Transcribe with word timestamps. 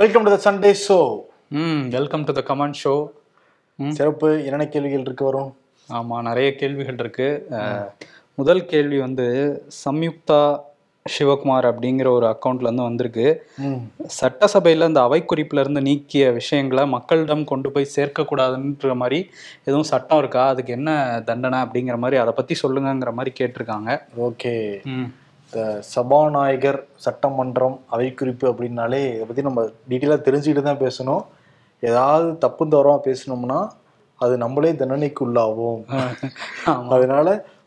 Welcome 0.00 0.24
to 0.24 0.30
the 0.32 0.38
Sunday 0.44 0.70
show 0.86 0.96
hmm 1.58 1.84
welcome 1.94 2.24
to 2.28 2.32
the 2.38 2.40
comment 2.48 2.76
show 2.80 2.92
சிறப்பு. 3.98 4.28
என்னென்ன 4.46 4.66
கேள்விகள் 4.74 5.04
இருக்கு 5.06 5.24
வரும்? 5.28 5.48
ஆமாம் 5.88 6.26
நிறைய 6.28 6.48
கேள்விகள் 6.60 6.98
இருக்கு. 7.02 7.28
முதல் 8.38 8.62
கேள்வி 8.72 8.98
வந்து 9.04 9.26
சம்யுக்தா 9.84 10.40
சிவகுமார் 11.06 11.70
அப்படிங்கிற 11.70 12.10
ஒரு 12.18 12.28
அக்கௌண்ட்ல 12.32 12.68
இருந்து 12.68 12.88
வந்திருக்கு. 12.88 13.26
சட்டசபையில் 14.20 14.88
இந்த 14.90 15.02
அவை 15.08 15.22
குறிப்புல 15.32 15.64
இருந்து 15.64 15.86
நீக்கிய 15.88 16.30
விஷயங்களை 16.40 16.86
மக்களிடம் 16.96 17.50
கொண்டு 17.52 17.70
போய் 17.76 17.92
சேர்க்கக்கூடாதுன்ற 17.96 18.96
மாதிரி 19.02 19.20
எதுவும் 19.68 19.90
சட்டம் 19.92 20.22
இருக்கா? 20.24 20.44
அதுக்கு 20.54 20.74
என்ன 20.80 20.90
தண்டனை 21.30 21.60
அப்படிங்கிற 21.66 21.98
மாதிரி 22.04 22.18
அதை 22.24 22.34
பத்தி 22.40 22.56
சொல்லுங்கங்கிற 22.64 23.12
மாதிரி 23.20 23.32
கேட்டிருக்காங்க. 23.40 24.02
ஓகே. 24.28 24.56
இந்த 25.46 25.60
சபாநாயகர் 25.94 26.78
சட்டமன்றம் 27.04 27.76
அவை 27.94 28.06
குறிப்பு 28.20 28.46
அப்படின்னாலே 28.50 29.00
இதை 29.14 29.24
பற்றி 29.26 29.42
நம்ம 29.48 29.62
டீட்டெயிலாக 29.90 30.20
தெரிஞ்சுக்கிட்டு 30.28 30.64
தான் 30.68 30.84
பேசணும். 30.84 31.22
ஏதாவது 31.82 32.28
தப்பு 32.44 32.64
தவறாக 32.74 32.98
பேசணும்னா 33.08 33.58
அது 34.20 34.34
நம்மளே 34.42 34.70
தண்டனைக்கு 34.80 35.22
உள்ளாவோம் 35.26 35.82
ஆமா. 36.72 36.90
அதனால 36.96 37.26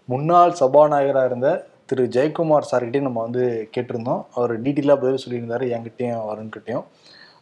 முன்னாள் 0.09 0.53
சபாநாயகராக 0.61 1.29
இருந்த 1.29 1.49
திரு 1.89 2.03
ஜெயக்குமார் 2.15 2.69
சார்கிட்டையும் 2.71 3.07
நம்ம 3.07 3.21
வந்து 3.27 3.43
கேட்டிருந்தோம். 3.75 4.21
அவர் 4.37 4.53
டீட்டெயிலாக 4.65 5.01
பதில் 5.03 5.23
சொல்லியிருந்தாரு 5.23 5.65
என்கிட்டயும் 5.75 6.25
வருண்கிட்டையும் 6.31 6.85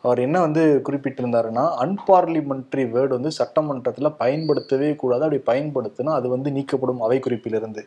அவர் 0.05 0.19
என்ன 0.25 0.37
வந்து 0.45 0.63
குறிப்பிட்டிருந்தாருன்னா 0.87 1.63
அன்பார்லிமெண்ட்ரி 1.83 2.83
வேர்டு 2.95 3.13
வந்து 3.17 3.31
சட்டமன்றத்தில் 3.39 4.17
பயன்படுத்தவே 4.21 4.89
கூடாது. 5.01 5.23
அப்படி 5.25 5.41
பயன்படுத்தினா 5.51 6.11
அது 6.19 6.27
வந்து 6.35 6.49
நீக்கப்படும் 6.57 7.01
அவை 7.07 7.17
குறிப்பிலிருந்து 7.25 7.83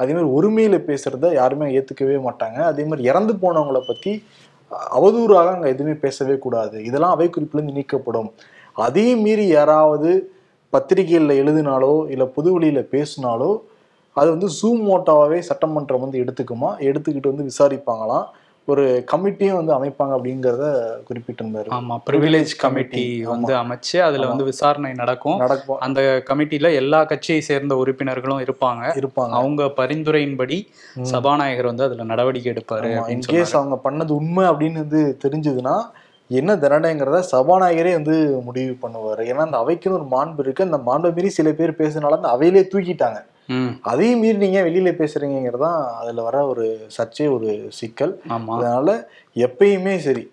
அதே 0.00 0.12
மாதிரி 0.16 0.30
ஒருமையில் 0.38 0.86
பேசுறத 0.88 1.32
யாருமே 1.32 1.66
ஏற்றுக்கவே 1.78 2.16
மாட்டாங்க. 2.26 2.58
அதே 2.70 2.84
மாதிரி 2.84 3.08
இறந்து 3.10 3.34
போனவங்கள 3.42 3.80
பற்றி 3.86 4.12
அவதூறாக 4.96 5.52
அங்கே 5.54 5.68
எதுவுமே 5.74 5.94
பேசவே 6.04 6.34
கூடாது. 6.38 6.76
இதெல்லாம் 6.88 7.14
அவை 7.16 7.28
குறிப்பிலேருந்து 7.28 7.78
நீக்கப்படும். 7.78 8.28
அதையும் 8.86 9.22
மீறி 9.26 9.46
யாராவது 9.58 10.10
பத்திரிகைகளில் 10.72 11.40
எழுதினாலோ 11.42 11.92
இல்லை 12.14 12.26
பொதுவெளியில் 12.36 12.90
பேசினாலோ 12.94 13.50
அது 14.16 14.28
வந்து 14.34 14.48
ஜூம் 14.58 14.82
மோட்டாவே 14.88 15.38
சட்டமன்றம் 15.48 16.04
வந்து 16.04 16.20
எடுத்துக்குமா? 16.22 16.70
எடுத்துக்கிட்டு 16.88 17.30
வந்து 17.32 17.48
விசாரிப்பாங்களாம். 17.50 18.26
ஒரு 18.68 19.04
கமிட்டியும் 19.12 19.58
வந்து 19.60 19.72
அமைப்பாங்க 19.72 20.12
அப்படிங்கிறத 20.16 20.64
குறிப்பிட்டிருந்தாரு. 21.08 21.68
ஆமா 21.70 21.94
ப்ரிவிலேஜ் 22.10 22.52
கமிட்டி 22.56 23.04
வந்து 23.24 23.52
அமைச்சு 23.54 23.98
அதுல 23.98 24.26
வந்து 24.26 24.44
விசாரணை 24.44 24.90
நடக்கும். 24.92 25.38
நடக்கும். 25.38 25.78
அந்த 25.78 26.00
கமிட்டில 26.30 26.74
எல்லா 26.74 27.04
கட்சியை 27.04 27.40
சேர்ந்த 27.40 27.76
உறுப்பினர்களும் 27.76 28.40
இருப்பாங்க. 28.40 28.82
இருப்பாங்க. 29.00 29.32
அவங்க 29.32 29.64
பரிந்துரையின்படி 29.64 30.58
சபாநாயகர் 31.02 31.66
வந்து 31.66 31.82
அதுல 31.82 32.04
நடவடிக்கை 32.04 32.50
எடுப்பாரு 32.52 32.90
இன்கேஸ் 33.14 33.56
அவங்க 33.56 33.78
பண்ணது 33.84 34.10
உண்மை 34.10 34.44
அப்படின்னு 34.44 34.84
வந்து 34.84 35.02
தெரிஞ்சதுன்னா 35.24 35.76
என்ன 36.30 36.54
தண்டனைங்கிறத 36.56 37.18
சபாநாயகரே 37.32 37.92
வந்து 37.92 38.16
முடிவு 38.44 38.76
பண்ணுவார். 38.82 39.20
ஏன்னா 39.30 39.42
அந்த 39.48 39.58
அவைக்குன்னு 39.58 39.98
ஒரு 40.00 40.08
மாண்பு 40.10 40.38
இருக்கு. 40.38 40.64
அந்த 40.64 40.80
மாண்பை 40.86 41.10
மீறி 41.14 41.28
சில 41.28 41.52
பேர் 41.52 41.80
பேசுனால 41.80 42.18
அந்த 42.20 42.30
அவையிலே 42.36 42.62
தூக்கிட்டாங்க. 42.72 43.20
அதையும் 43.90 44.20
மீறி 44.22 44.38
நீங்க 44.44 44.60
வெளியில 44.66 44.90
பேசுறீங்கிறது 45.00 45.62
தான் 45.66 45.78
அதுல 46.00 46.22
வர 46.26 46.36
ஒரு 46.52 46.64
சர்ச்சை 46.96 47.26
ஒரு 47.36 47.48
சிக்கல். 47.78 48.12
அதனால 48.56 48.88
எப்பயுமே 49.46 49.94
சரி 50.06 50.24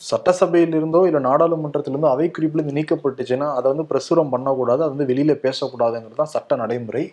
சட்டசபையிலிருந்தோ 0.00 1.00
இல்லை 1.08 1.20
நாடாளுமன்றத்திலிருந்தோ 1.28 2.10
அவை 2.14 2.26
குறிப்பில் 2.36 2.60
இருந்து 2.60 2.78
நீக்கப்பட்டுச்சுன்னா 2.78 3.48
அதை 3.58 3.66
வந்து 3.72 3.86
பிரசுரம் 3.92 4.32
பண்ணக்கூடாது 4.34 4.82
அது 4.84 4.94
வந்து 4.94 5.10
வெளியில 5.12 5.34
பேசக்கூடாதுங்கிறது 5.46 6.20
தான் 6.22 6.34
சட்ட 6.36 6.56
நடைமுறை. 6.62 7.04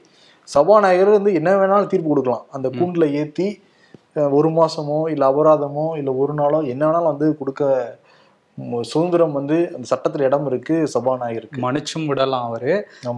சபாநாயகர் 0.48 1.18
வந்து 1.18 1.32
என்ன 1.40 1.52
வேணாலும் 1.62 1.92
தீர்ப்பு 1.94 2.10
கொடுக்கலாம். 2.12 2.44
அந்த 2.56 2.68
கூண்டில் 2.80 3.14
ஏற்றி 3.22 3.48
ஒரு 4.38 4.50
மாசமோ 4.58 5.00
இல்லை 5.14 5.26
அபராதமோ 5.32 5.86
இல்லை 6.00 6.12
ஒரு 6.24 6.34
நாளோ 6.42 6.60
என்ன 6.74 6.84
வேணாலும் 6.88 7.12
வந்து 7.14 7.28
கொடுக்க 7.40 7.64
சுதந்திரம் 8.84 9.32
வந்து 9.32 9.72
அந்த 9.76 9.84
சட்டத்தில் 9.84 10.22
இடம் 10.22 10.46
இருக்கு 10.46 10.88
சபாநாயகருக்கு. 10.94 11.62
மன்னிச்சும் 11.62 12.06
விடலாம் 12.06 12.46
அவரு. 12.46 12.74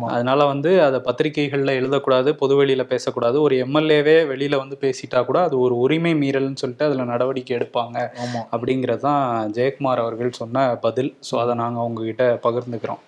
அதனால 0.07 0.45
வந்து 0.45 0.81
அதை 0.81 0.99
பத்திரிகைகள்ல 0.99 1.75
எழுதக்கூடாது 1.81 2.29
பொதுவெளியில 2.31 2.83
பேசக்கூடாது. 2.83 3.41
ஒரு 3.41 3.55
எம்எல்ஏவே 3.65 4.27
வெளியில 4.27 4.55
வந்து 4.57 4.77
பேசிட்டா 4.81 5.25
கூட 5.25 5.41
அது 5.41 5.59
ஒரு 5.59 5.77
உரிமை 5.77 6.13
மீறல்னு 6.13 6.53
சொல்லிட்டு 6.53 6.85
அதுல 6.85 7.03
நடவடிக்கை 7.03 7.57
எடுப்பாங்க. 7.57 7.97
ஆமா. 8.23 8.41
அப்படிங்கிறது 8.51 8.99
தான் 8.99 9.23
ஜெயக்குமார் 9.53 9.97
அவர்கள் 9.97 10.31
சொன்ன 10.31 10.75
பதில். 10.81 11.17
ஸோ 11.31 11.39
அதை 11.39 11.55
நாங்கள் 11.55 11.83
உங்ககிட்ட 11.83 12.39
பகிர்ந்துக்கிறோம். 12.43 13.01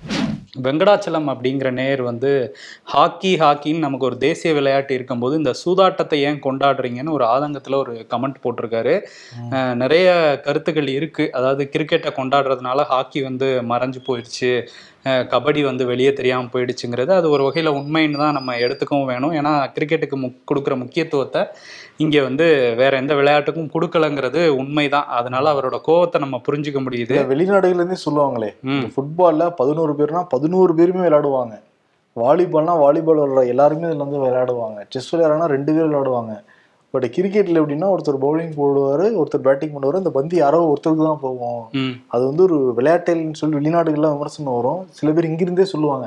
வெங்கடாச்சலம் 0.66 1.28
அப்படிங்கிற 1.34 1.70
நேர் 1.80 2.02
வந்து 2.10 2.32
ஹாக்கி 2.94 3.32
ஹாக்கின்னு 3.44 3.86
நமக்கு 3.86 4.08
ஒரு 4.10 4.18
தேசிய 4.26 4.52
விளையாட்டு 4.58 4.94
இருக்கும்போது 4.98 5.40
இந்த 5.42 5.54
சூதாட்டத்தை 5.64 6.20
ஏன் 6.30 6.44
கொண்டாடுறீங்கன்னு 6.48 7.16
ஒரு 7.18 7.26
ஆதங்கத்தில் 7.34 7.82
ஒரு 7.84 7.94
கமெண்ட் 8.14 8.44
போட்டிருக்காரு. 8.44 8.96
நிறைய 9.84 10.08
கருத்துக்கள் 10.48 10.96
இருக்கு. 10.98 11.26
அதாவது 11.40 11.66
கிரிக்கெட்டை 11.74 12.14
கொண்டாடுறதுனால 12.20 12.86
ஹாக்கி 12.94 13.22
வந்து 13.30 13.50
மறைஞ்சு 13.74 14.02
போயிடுச்சு. 14.08 14.54
கபடி 15.34 15.62
வந்து 15.68 15.84
வெளியே 15.90 16.12
தெரியாமல் 16.18 16.52
போயிடுச்சுங்கிறது 16.54 17.12
அது 17.18 17.28
ஒரு 17.36 17.44
வகையில் 17.46 17.76
உண்மைன்னு 17.80 18.20
தான் 18.22 18.36
நம்ம 18.38 18.56
எடுத்துக்கவும் 18.66 19.10
வேணும். 19.12 19.34
ஏன்னா 19.40 19.52
கிரிக்கெட்டுக்கு 19.76 20.18
முக் 20.24 20.42
கொடுக்குற 20.50 20.74
முக்கியத்துவத்தை 20.82 21.42
இங்கே 22.04 22.20
வந்து 22.26 22.46
வேற 22.80 22.92
எந்த 23.02 23.14
விளையாட்டுக்கும் 23.20 23.72
கொடுக்கலங்கிறது 23.76 24.42
உண்மைதான். 24.62 25.08
அதனால 25.20 25.46
அவரோட 25.54 25.78
கோவத்தை 25.88 26.18
நம்ம 26.24 26.38
புரிஞ்சுக்க 26.48 26.80
முடியுது. 26.86 27.14
இதை 27.16 27.24
வெளிநாடுகள்ல 27.32 27.82
இருந்தே 27.82 28.00
சொல்லுவாங்களே 28.06 28.50
ஃபுட்பால்ல 28.96 29.48
பதினோரு 29.62 29.94
பேர்னா 30.00 30.22
பதினோரு 30.34 30.49
பேருமே 30.58 31.08
விளையாடுவாங்க. 31.08 31.60
வாலிபால்னா 32.16 32.74
வாலிபால் 32.80 33.20
விளையாடுற 33.20 33.48
எல்லாருமே 33.48 33.82
இதில் 33.82 33.98
வந்து 33.98 34.18
விளையாடுவாங்க. 34.18 34.86
செஸ் 34.90 35.16
விளையாடுனா 35.16 35.46
ரெண்டு 35.46 35.74
பேர் 35.74 35.88
விளையாடுவாங்க. 35.88 36.44
பட் 36.94 37.06
கிரிக்கெட்ல 37.16 37.60
எப்படின்னா 37.62 37.88
ஒருத்தர் 37.94 38.20
பவுலிங் 38.24 38.54
போடுவாரு 38.60 39.06
ஒருத்தர் 39.20 39.44
பேட்டிங் 39.48 39.74
பண்ணுவாரு 39.74 40.00
இந்த 40.02 40.12
பந்து 40.16 40.36
யாரோ 40.44 40.60
ஒருத்தருக்கு 40.70 41.06
தான் 41.10 41.22
போகும். 41.26 41.60
அது 42.14 42.24
வந்து 42.30 42.42
ஒரு 42.48 42.58
விளையாட்டுன்னு 42.78 43.40
சொல்லி 43.42 43.58
வெளிநாடுகள்ல 43.60 44.10
விமர்சனம் 44.14 44.56
வரும். 44.60 44.80
சில 45.00 45.12
பேர் 45.16 45.28
இங்கிருந்தே 45.32 45.66
சொல்லுவாங்க. 45.74 46.06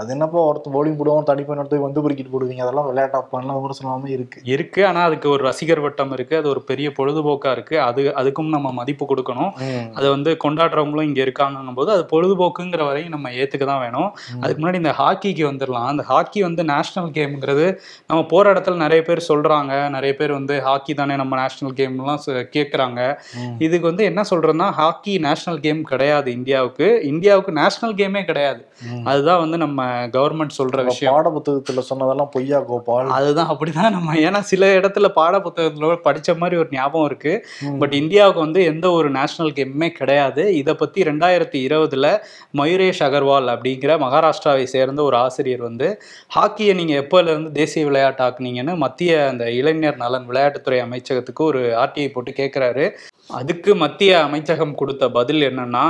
அது 0.00 0.12
என்னப்பா 0.16 0.40
ஒருத்தர் 0.50 0.74
பவுலிங் 0.76 0.98
போடுவான் 1.00 1.28
தனிப்பா 1.30 1.56
ஒருத்தர் 1.62 1.84
வந்து 1.86 2.04
கிரிக்கெட் 2.06 2.32
போடுவீங்க 2.34 2.64
அதெல்லாம் 2.66 2.88
விளையாட்டாப்பான்லாம் 2.90 3.58
விமர்சனமே 3.60 4.12
இருக்கு. 4.16 4.38
இருக்கு 4.54 4.80
ஆனா 4.90 5.00
அதுக்கு 5.08 5.28
ஒரு 5.34 5.42
ரசிகர் 5.48 5.82
வட்டம் 5.86 6.14
இருக்கு 6.18 6.36
அது 6.40 6.48
ஒரு 6.52 6.62
பெரிய 6.70 6.90
பொழுதுபோக்கா 6.98 7.52
இருக்கு 7.56 7.76
அது 7.88 8.04
அதுக்கும் 8.22 8.54
நம்ம 8.56 8.72
மதிப்பு 8.80 9.06
கொடுக்கணும். 9.12 9.52
அதை 9.96 10.06
வந்து 10.16 10.30
கொண்டாடுறவங்களும் 10.44 11.08
இங்க 11.10 11.20
இருக்காங்கும் 11.26 11.78
போது 11.80 11.92
அது 11.96 12.06
பொழுதுபோக்குங்கிற 12.14 12.84
வரையும் 12.90 13.12
நம்ம 13.16 13.34
ஏத்துக்க 13.40 13.70
தான் 13.72 13.82
வேணும். 13.86 14.08
அதுக்கு 14.42 14.60
முன்னாடி 14.60 14.82
இந்த 14.82 14.94
ஹாக்கிக்கு 15.00 15.44
வந்துடலாம். 15.50 15.90
அந்த 15.92 16.04
ஹாக்கி 16.12 16.42
வந்து 16.48 16.62
நேஷனல் 16.72 17.12
கேம்ங்கிறது 17.18 17.66
நம்ம 18.08 18.22
போற 18.34 18.54
இடத்துல 18.54 18.82
நிறைய 18.86 19.02
பேர் 19.10 19.28
சொல்றாங்க 19.30 19.74
நிறைய 19.96 20.11
பேர் 20.12 20.32
வந்து 20.32 20.62
ஹாக்கி 20.62 20.94
தானே 20.94 21.16
நம்ம 21.16 21.40
நேஷனல் 21.40 21.74
கேம்லாம் 21.74 22.18
கேட்குறாங்க. 22.26 23.18
இதுக்கு 23.58 23.86
வந்து 23.86 24.04
என்ன 24.04 24.22
சொல்றேன்னா 24.30 24.70
ஹாக்கி 24.70 25.18
நேஷனல் 25.18 25.60
கேம் 25.60 25.82
கிடையாது 25.82 26.32
இந்தியாவுக்கு. 26.32 27.02
இந்தியாவுக்கு 27.02 27.52
நேஷனல் 27.52 27.94
கேமே 27.94 28.24
கிடையாது. 28.24 28.66
அதுதான் 29.04 29.38
வந்து 29.38 29.56
நம்ம 29.56 30.06
கவர்மெண்ட் 30.06 30.50
சொல்ற 30.58 30.70
நம்ம 30.70 30.82
விஷயம். 30.82 31.14
பாட 31.14 31.42
புத்தகத்துல 31.44 31.78
சொன்னதெல்லாம் 31.78 32.28
பொய்யா 32.32 32.60
கோபால்? 32.60 33.08
அதுதான் 33.08 33.48
அப்படிதான் 33.48 33.90
நம்ம 33.90 34.14
ஏன்னா 34.14 34.40
சில 34.40 34.74
இடத்துல 34.74 35.08
பாட 35.08 35.38
புத்தகத்துல 35.38 35.96
படிச்ச 36.04 36.36
மாதிரி 36.36 36.60
ஒரு 36.60 36.68
ஞாபகம் 36.70 37.06
இருக்கு. 37.06 37.46
ம். 37.60 37.78
பட் 37.78 37.92
இந்தியாவுக்கு 37.92 38.40
வந்து 38.40 38.64
எந்த 38.64 38.90
ஒரு 38.90 39.10
நேஷனல் 39.10 39.52
கேமுமே 39.52 39.88
கிடையாது. 39.88 40.54
இதை 40.54 40.74
பத்தி 40.74 41.02
ரெண்டாயிரத்தி 41.02 41.68
இருபதுல 41.68 42.18
மயூரேஷ் 42.54 43.02
அகர்வால் 43.02 43.30
அப்படிங்கிற 43.32 43.98
மகாராஷ்டிராவை 43.98 44.64
சேர்ந்த 44.64 45.02
ஒரு 45.02 45.16
ஆசிரியர் 45.16 45.62
வந்து 45.62 46.02
ஹாக்கியை 46.34 46.74
நீங்க 46.74 46.94
எப்போல 46.94 47.22
இருந்து 47.22 47.52
தேசிய 47.52 47.84
விளையாட்டு 47.84 48.24
ஆக்குனீங்கன்னு 48.24 48.76
மத்திய 48.76 49.28
அந்த 49.28 49.50
இளைஞர் 49.50 49.96
நலன் 50.02 50.26
விளையாட்டுத்துறை 50.26 50.78
அமைச்சகத்துக்கு 50.82 51.42
ஒரு 51.44 51.62
ஆர்டிஐ 51.78 52.08
போட்டு 52.10 52.32
கேட்குறாரு 52.36 52.84
அதுக்கு 53.30 53.72
மத்திய 53.76 54.12
அமைச்சகம் 54.22 54.74
கொடுத்த 54.74 55.04
பதில் 55.10 55.42
என்னன்னா 55.48 55.84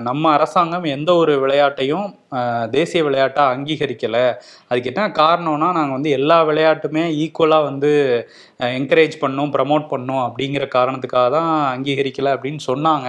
நம்ம 0.00 0.30
அரசாங்கம் 0.32 0.86
எந்த 0.92 1.10
ஒரு 1.14 1.34
விளையாட்டையும் 1.40 2.06
தேசிய 2.74 3.00
விளையாட்டா 3.06 3.42
அங்கீகரிக்கல. 3.54 4.16
அதுக்கு 4.70 4.90
என்ன 4.92 5.04
காரணம்னா 5.20 5.68
நாங்கள் 5.76 5.96
வந்து 5.96 6.10
எல்லா 6.18 6.38
விளையாட்டுமே 6.48 7.04
ஈக்குவலாக 7.24 7.66
வந்து 7.68 7.90
என்கரேஜ் 8.78 9.14
பண்ணோம் 9.22 9.52
ப்ரமோட் 9.56 9.84
பண்ணோம் 9.92 10.22
அப்படிங்கிற 10.26 10.64
காரணத்துக்காக 10.76 11.28
தான் 11.36 11.50
அங்கீகரிக்கல 11.74 12.34
அப்படின்னு 12.36 12.62
சொன்னாங்க. 12.70 13.08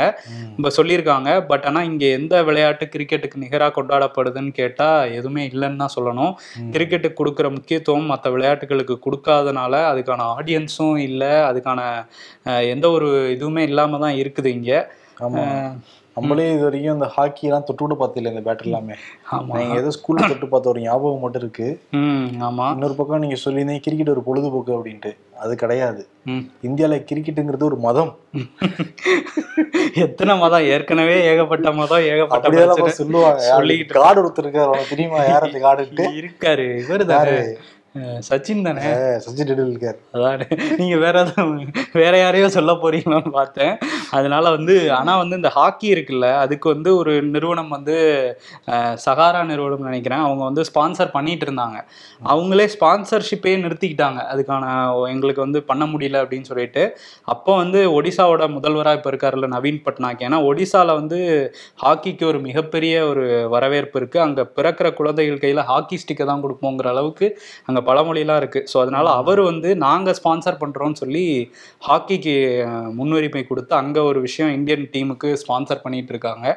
இப்போ 0.58 0.72
சொல்லியிருக்காங்க. 0.80 1.30
பட் 1.52 1.68
ஆனால் 1.70 1.88
இங்கே 1.92 2.10
எந்த 2.20 2.36
விளையாட்டு 2.50 2.88
கிரிக்கெட்டுக்கு 2.96 3.44
நிகராக 3.46 3.74
கொண்டாடப்படுதுன்னு 3.80 4.54
கேட்டால் 4.62 5.12
எதுவுமே 5.20 5.44
இல்லைன்னு 5.52 5.82
தான் 5.84 5.96
சொல்லணும். 5.98 6.34
கிரிக்கெட்டுக்கு 6.76 7.20
கொடுக்குற 7.22 7.50
முக்கியத்துவம் 7.58 8.12
மற்ற 8.14 8.30
விளையாட்டுகளுக்கு 8.38 8.98
கொடுக்காதனால 9.08 9.76
அதுக்கான 9.92 10.28
ஆடியன்ஸும் 10.38 11.00
இல்லை 11.10 11.34
அதுக்கான 11.50 11.82
எந்த 12.74 12.86
ஒரு 12.98 13.10
இதுவுமே 13.36 13.64
இல்லாமல் 13.72 14.04
தான் 14.06 14.20
இருக்குது 14.24 14.52
இங்கே. 14.58 14.80
நம்மளே 16.20 16.46
இது 16.54 16.64
வரைக்கும் 16.64 16.98
இந்த 16.98 17.08
ஹாக்கி 17.16 17.48
எல்லாம் 17.48 17.66
தொட்டு 17.68 17.84
கூட 17.84 17.96
பார்த்ததில்ல 18.00 18.34
இந்த 18.34 18.44
பேட்டர் 18.48 18.70
எல்லாமே. 18.70 18.96
நீங்க 19.60 19.80
ஏதோ 19.82 19.92
ஸ்கூல்ல 19.98 20.28
தொட்டு 20.32 20.48
பார்த்த 20.52 20.74
ஒரு 20.74 20.82
ஞாபகம் 20.82 21.24
மட்டும் 21.24 21.44
இருக்கு. 21.44 21.68
ம் 22.02 22.28
ஆமாம் 22.48 22.74
இன்னொரு 22.74 22.96
பக்கம் 23.00 23.24
நீங்க 23.26 23.40
சொல்லியிருந்தீங்க 23.46 23.86
கிரிக்கெட் 23.88 24.14
ஒரு 24.16 24.24
பொழுதுபோக்கு 24.28 24.74
அப்படின்ட்டு. 24.78 25.12
அது 25.44 25.54
கிடையாது. 25.56 26.02
இந்தியால 26.68 26.96
கிரிக்கெட்டுங்கிறது 27.10 27.70
ஒரு 27.70 27.78
மதம். 27.86 28.12
எத்தனை 30.06 30.34
மதம்? 30.44 30.66
ஏற்கனவே 30.74 31.16
ஏகப்பட்ட 31.32 31.72
மதம் 31.80 32.08
ஏகப்பட்ட 32.12 32.90
சொல்லுவாங்க. 33.00 33.44
சொல்லிக்கிட்டு 33.52 33.96
காடு 34.00 34.22
ஒருத்தர் 34.24 34.46
இருக்காரு 34.46 34.90
தெரியுமா? 34.94 35.22
யார் 35.32 35.48
அந்த 35.50 35.62
காடுன்ட்டு? 35.68 36.08
இருக்காரு 36.22 36.68
இவரு 36.84 37.06
சச்சின் 38.28 38.66
தானே? 38.66 38.82
சச்சின் 39.26 39.48
டெண்டுல்கர் 39.50 39.98
அதான். 40.16 40.42
நீங்க 40.80 40.96
வேற 41.04 41.16
எதுவும் 41.24 41.54
வேற 42.02 42.14
யாரையோ 42.22 42.48
சொல்ல 42.56 42.72
போறீங்களான்னு 42.82 43.32
பார்த்தேன். 43.38 43.74
அதனால 44.18 44.46
வந்து 44.56 44.76
ஆனா 44.98 45.14
வந்து 45.22 45.36
இந்த 45.40 45.50
ஹாக்கி 45.56 45.88
இருக்குல்ல 45.94 46.28
அதுக்கு 46.44 46.68
வந்து 46.74 46.90
ஒரு 47.00 47.14
நிறுவனம் 47.36 47.72
வந்து 47.76 47.96
சகாரா 49.06 49.42
நிறுவனம் 49.52 49.88
நினைக்கிறேன். 49.90 50.24
அவங்க 50.28 50.44
வந்து 50.50 50.64
ஸ்பான்சர் 50.70 51.12
பண்ணிட்டு 51.16 51.46
இருந்தாங்க. 51.48 51.78
அவங்களே 52.34 52.68
ஸ்பான்சர்ஷிப்பே 52.76 53.54
நிறுத்திக்கிட்டாங்க. 53.66 54.20
அதுக்கான 54.34 54.66
எங்களுக்கு 55.14 55.46
வந்து 55.46 55.62
பண்ண 55.72 55.86
முடியல 55.94 56.22
அப்படின்னு 56.24 56.50
சொல்லிட்டு. 56.52 56.84
அப்போ 57.36 57.52
வந்து 57.62 57.82
ஒடிசாவோட 57.98 58.44
முதல்வராக 58.58 58.98
இப்போ 59.00 59.12
இருக்காருல்ல 59.14 59.50
நவீன் 59.56 59.82
பட்நாயக். 59.88 60.24
ஏன்னா 60.30 60.42
ஒடிசால 60.52 60.96
வந்து 61.02 61.20
ஹாக்கிக்கு 61.86 62.26
ஒரு 62.32 62.42
மிகப்பெரிய 62.48 62.94
ஒரு 63.12 63.26
வரவேற்பு 63.56 64.00
இருக்கு. 64.02 64.20
அங்க 64.28 64.42
பிறக்கிற 64.60 64.88
குழந்தைகள் 65.02 65.44
கையில 65.46 65.64
ஹாக்கி 65.72 66.00
ஸ்டிக்கை 66.04 66.28
தான் 66.32 66.46
கொடுப்போங்கிற 66.46 66.90
அளவுக்கு 66.96 67.28
அங்க 67.70 67.79
பழமொழிலாம் 67.88 68.40
இருக்கு. 68.42 68.62
ஸோ 68.72 68.78
அதனால 68.84 69.06
அவர் 69.22 69.42
வந்து 69.50 69.70
நாங்க 69.86 70.10
ஸ்பான்சர் 70.20 70.60
பண்றோம்னு 70.64 71.02
சொல்லி 71.04 71.26
ஹாக்கிக்கு 71.88 72.36
முன்னுரிமை 73.00 73.44
கொடுத்து 73.52 73.76
அங்க 73.82 73.98
ஒரு 74.10 74.22
விஷயம் 74.28 74.54
இந்தியன் 74.58 74.86
டீமுக்கு 74.96 75.32
ஸ்பான்சர் 75.44 75.84
பண்ணிட்டு 75.86 76.14
இருக்காங்க. 76.16 76.48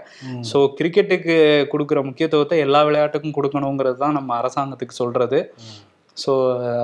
ஸோ 0.50 0.60
கிரிக்கெட்டுக்கு 0.80 1.36
கொடுக்குற 1.74 2.00
முக்கியத்துவத்தை 2.10 2.58
எல்லா 2.66 2.82
விளையாட்டுக்கும் 2.88 3.36
கொடுக்கணுங்கிறது 3.38 3.98
தான் 4.04 4.19
நம்ம 4.19 4.36
அரசாங்கத்துக்கு 4.40 5.00
சொல்றது. 5.02 5.40
ஸோ 6.17 6.32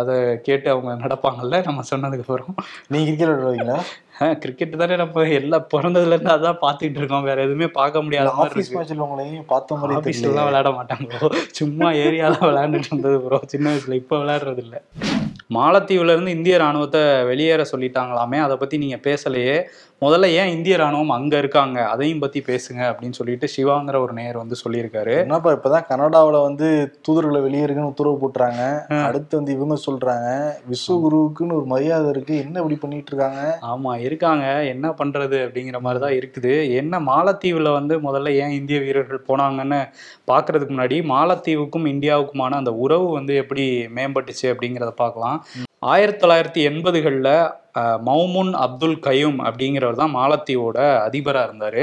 அதை 0.00 0.14
கேட்டு 0.46 0.68
அவங்க 0.74 0.92
நடப்பாங்கல்ல 1.04 1.56
நம்ம 1.66 1.82
சொன்னதுக்கு 1.90 2.24
அப்புறம் 2.26 2.54
நீங்க 2.92 3.06
கிரிக்கெட் 3.08 3.32
விளையாடுவீங்களா 3.32 3.78
கிரிக்கெட் 4.42 4.80
தானே 4.80 4.94
நம்ம 5.00 5.24
எல்லாம் 5.38 5.66
பிறந்ததுல 5.72 6.14
இருந்து 6.14 6.32
அதான் 6.36 6.62
பார்த்துட்டு 6.62 6.98
இருக்கோம். 7.00 7.26
வேற 7.28 7.38
எதுவுமே 7.46 7.66
பார்க்க 7.76 8.02
முடியாத 8.04 8.30
இருக்கு. 8.46 8.78
மேட்ச்ல 8.78 9.04
உங்களையும் 9.06 9.48
பார்த்த 9.52 9.76
மாதிரி 9.80 9.96
ஆஃபீஸ்ல 9.98 10.22
தெரியல 10.22 10.32
எல்லாம் 10.32 10.48
விளையாட 10.48 10.70
மாட்டாங்க 10.78 11.08
bro. 11.12 11.28
சும்மா 11.60 11.88
ஏரியால 12.04 12.38
விளையாண்டுட்டு 12.48 12.90
இருந்தது 12.92 13.18
ப்ரோ 13.26 13.38
சின்ன 13.52 13.66
வயசுல. 13.72 13.98
இப்போ 14.02 14.16
விளையாடுறது 14.22 14.62
இல்ல. 14.66 14.76
மாலத்தீவுல 15.56 16.14
இருந்து 16.14 16.34
இந்திய 16.36 16.56
ராணுவத்தை 16.62 17.02
வெளியேற 17.30 17.62
சொல்லிட்டாங்களாமே 17.72 18.40
அதை 18.46 18.56
பத்தி 18.62 18.78
நீங்க 18.84 18.98
பேசலையே. 19.08 19.54
முதல்ல 20.02 20.26
ஏன் 20.40 20.52
இந்திய 20.54 20.74
ராணுவம் 20.80 21.14
அங்க 21.14 21.34
இருக்காங்க? 21.38 21.78
அதையும் 21.92 22.20
பத்தி 22.24 22.40
பேசுங்க 22.48 22.80
அப்படின்னு 22.90 23.18
சொல்லிட்டு 23.18 23.46
சிவாங்கிற 23.54 23.96
ஒரு 24.04 24.12
நேயர் 24.18 24.38
வந்து 24.42 24.56
சொல்லியிருக்காரு. 24.60 25.14
என்னப்பா 25.22 25.52
இப்பதான் 25.56 25.86
கனடாவுல 25.88 26.40
வந்து 26.44 26.66
தூதர்களை 27.06 27.40
வெளியேறுங்கன்னு 27.46 27.92
உத்தரவு 27.92 28.20
போட்டுறாங்க. 28.20 28.60
அடுத்து 29.08 29.38
வந்து 29.40 29.52
இவங்க 29.58 29.76
சொல்றாங்க 29.86 30.28
விஸ்வகுருவுக்குன்னு 30.70 31.58
ஒரு 31.60 31.66
மரியாதை 31.74 32.08
இருக்கு. 32.14 32.36
என்ன 32.44 32.62
இப்படி 32.62 32.78
பண்ணிட்டு 32.84 33.12
இருக்காங்க? 33.12 33.42
ஆமா 33.72 33.94
இருக்காங்க. 34.06 34.46
என்ன 34.74 34.94
பண்றது 35.00 35.38
அப்படிங்கிற 35.46 35.80
மாதிரி 35.86 36.02
தான் 36.06 36.16
இருக்குது. 36.20 36.54
என்ன 36.82 37.00
மாலத்தீவுல 37.10 37.72
வந்து 37.80 37.96
முதல்ல 38.08 38.36
ஏன் 38.44 38.56
இந்திய 38.60 38.80
வீரர்கள் 38.86 39.26
போனாங்கன்னு 39.30 39.80
பார்க்கறதுக்கு 40.32 40.74
முன்னாடி 40.76 40.98
மாலத்தீவுக்கும் 41.14 41.90
இந்தியாவுக்குமான 41.94 42.60
அந்த 42.62 42.74
உறவு 42.86 43.08
வந்து 43.18 43.34
எப்படி 43.44 43.66
மேம்பட்டுச்சு 43.98 44.46
அப்படிங்கிறத 44.54 44.94
பார்க்கலாம் 45.04 45.40
ஆயிரத்தி 45.82 46.20
தொள்ளாயிரத்தி 46.22 46.60
எண்பதுகளில் 46.68 47.34
மௌமுன் 48.06 48.50
அப்துல் 48.64 48.96
கயூம் 48.98 49.36
அப்படிங்கிறவர் 49.46 49.98
தான் 50.00 50.14
மாலத்தீவோட 50.16 50.78
அதிபராக 51.04 51.46
இருந்தார். 51.48 51.82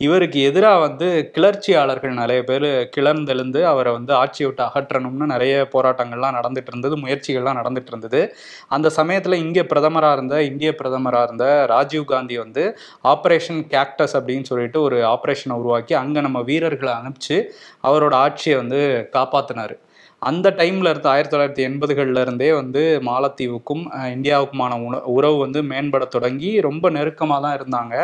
இவருக்கு 0.00 0.38
எதிராக 0.48 0.78
வந்து 0.78 1.06
கிளர்ச்சியாளர்கள் 1.34 2.14
நிறைய 2.20 2.40
பேர் 2.44 2.66
கிளர்ந்தெழுந்து 2.96 3.60
அவரை 3.72 3.90
வந்து 3.92 4.12
ஆட்சியை 4.14 4.46
விட்டு 4.48 4.62
அகற்றணும்னு 4.66 5.26
நிறைய 5.26 5.54
போராட்டங்கள்லாம் 5.74 6.36
நடந்துட்டு 6.38 6.72
இருந்தது 6.72 6.96
முயற்சிகள்லாம் 6.96 7.58
நடந்துட்டு 7.60 7.92
இருந்தது 7.92 8.20
அந்த 8.68 8.90
சமயத்தில் 8.98 9.42
இங்கே 9.44 9.64
பிரதமராக 9.72 10.16
இருந்த 10.18 10.38
இந்திய 10.42 10.72
பிரதமராக 10.80 11.28
இருந்த 11.28 11.46
ராஜீவ் 11.66 12.04
காந்தி 12.04 12.38
வந்து 12.38 12.64
ஆப்ரேஷன் 13.04 13.62
கேக்டஸ் 13.68 14.16
அப்படின்னு 14.18 14.42
சொல்லிட்டு 14.42 14.80
ஒரு 14.80 14.98
ஆப்ரேஷனை 15.14 15.56
உருவாக்கி 15.56 15.94
அங்கே 15.94 16.20
நம்ம 16.20 16.42
வீரர்களை 16.42 16.94
அனுப்பிச்சு 16.94 17.38
அவரோட 17.82 18.14
ஆட்சியை 18.20 18.56
வந்து 18.56 18.80
காப்பாற்றினார் 19.12 19.76
அந்த 20.24 20.48
டைம்ல 20.58 20.90
இருந்து 20.90 21.10
ஆயிரத்தி 21.10 21.32
தொள்ளாயிரத்தி 21.32 21.64
எண்பதுகள்ல 21.66 22.22
இருந்தே 22.24 22.48
வந்து 22.56 22.80
மாலத்தீவுக்கும் 23.08 23.82
இந்தியாவுக்குமான 24.12 24.78
உண 24.84 25.00
உறவு 25.14 25.36
வந்து 25.42 25.60
மேம்பட 25.70 26.04
தொடங்கி 26.14 26.50
ரொம்ப 26.66 26.90
நெருக்கமாக 26.94 27.40
தான் 27.44 27.56
இருந்தாங்க 27.58 27.94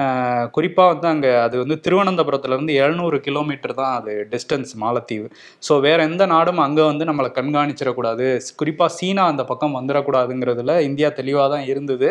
அஹ், 0.00 0.46
குறிப்பா 0.54 0.84
வந்து 0.90 1.08
அங்க 1.10 1.28
அது 1.42 1.56
வந்து 1.62 1.76
திருவனந்தபுரத்துல 1.84 2.56
இருந்து 2.56 2.74
எழுநூறு 2.82 3.18
கிலோமீட்டர் 3.26 3.76
தான் 3.80 3.94
அது 3.98 4.14
டிஸ்டன்ஸ் 4.32 4.72
மாலத்தீவு. 4.82 5.26
ஸோ 5.62 5.74
வேற 5.86 5.98
எந்த 6.08 6.26
நாடும் 6.32 6.64
அங்க 6.64 6.80
வந்து 6.88 7.06
நம்மளை 7.10 7.30
கண்காணிச்சிடக்கூடாது. 7.36 8.26
குறிப்பா 8.60 8.88
சீனா 8.96 9.24
அந்த 9.30 9.44
பக்கம் 9.48 9.76
வந்துடக்கூடாதுங்கிறதுல 9.78 10.58
இந்தியா 10.88 11.10
தெளிவாக 11.18 11.48
தான் 11.54 11.68
இருந்தது 11.72 12.10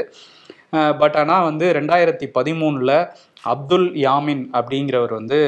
பட் 1.00 1.15
ஆனால் 1.19 1.45
வந்து 1.48 1.65
ரெண்டாயிரத்தி 1.77 2.27
பதிமூணில் 2.36 2.95
அப்துல் 3.44 3.88
யாமின் 4.01 4.44
அப்படிங்கிறவர் 4.57 5.13
வந்து 5.18 5.39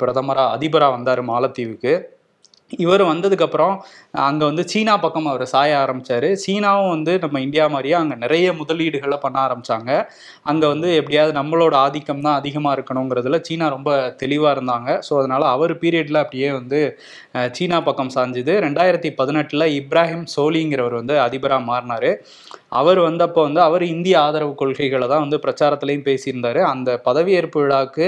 பிரதமராக 0.00 0.54
அதிபராக 0.54 0.94
வந்தார் 0.94 1.22
மாலத்தீவுக்கு. 1.28 1.92
இவர் 2.84 3.02
வந்ததுக்கப்புறம் 3.10 3.74
அங்கே 4.26 4.44
வந்து 4.50 4.64
சீனா 4.72 4.94
பக்கம் 5.04 5.28
அவர் 5.30 5.44
சாய 5.52 5.70
ஆரம்பித்தார் 5.82 6.28
சீனாவும் 6.44 6.92
வந்து 6.94 7.12
நம்ம 7.24 7.40
இந்தியா 7.46 7.64
மாதிரியே 7.74 7.96
அங்கே 8.00 8.16
நிறைய 8.24 8.46
முதலீடுகளை 8.60 9.18
பண்ண 9.24 9.38
ஆரம்பித்தாங்க 9.46 9.90
அங்கே 10.50 10.66
வந்து 10.72 10.88
எப்படியாவது 11.00 11.34
நம்மளோட 11.40 11.74
ஆதிக்கம் 11.86 12.24
தான் 12.26 12.38
அதிகமாக 12.40 12.76
இருக்கணுங்கிறதுல 12.78 13.40
சீனா 13.48 13.68
ரொம்ப 13.76 13.90
தெளிவாக 14.22 14.54
இருந்தாங்க. 14.56 14.88
ஸோ 15.08 15.12
அதனால் 15.20 15.46
அவர் 15.54 15.74
பீரியடில் 15.82 16.22
அப்படியே 16.24 16.50
வந்து 16.60 16.80
சீனா 17.58 17.80
பக்கம் 17.88 18.14
சாஞ்சுது. 18.16 18.54
ரெண்டாயிரத்தி 18.66 19.12
பதினெட்டில் 19.20 19.66
இப்ராஹிம் 19.80 20.26
சோலிங்கிறவர் 20.36 21.00
வந்து 21.00 21.16
அதிபராக 21.26 21.68
மாறினார். 21.70 22.10
அவர் 22.80 22.98
வந்தப்போ 23.06 23.40
வந்து 23.46 23.60
அவர் 23.66 23.84
இந்திய 23.94 24.14
ஆதரவு 24.24 24.52
கொள்கைகளை 24.60 25.06
தான் 25.12 25.22
வந்து 25.24 25.38
பிரச்சாரத்துலேயும் 25.44 26.04
பேசியிருந்தார். 26.08 26.60
அந்த 26.72 26.90
பதவியேற்பு 27.06 27.58
விழாவுக்கு 27.62 28.06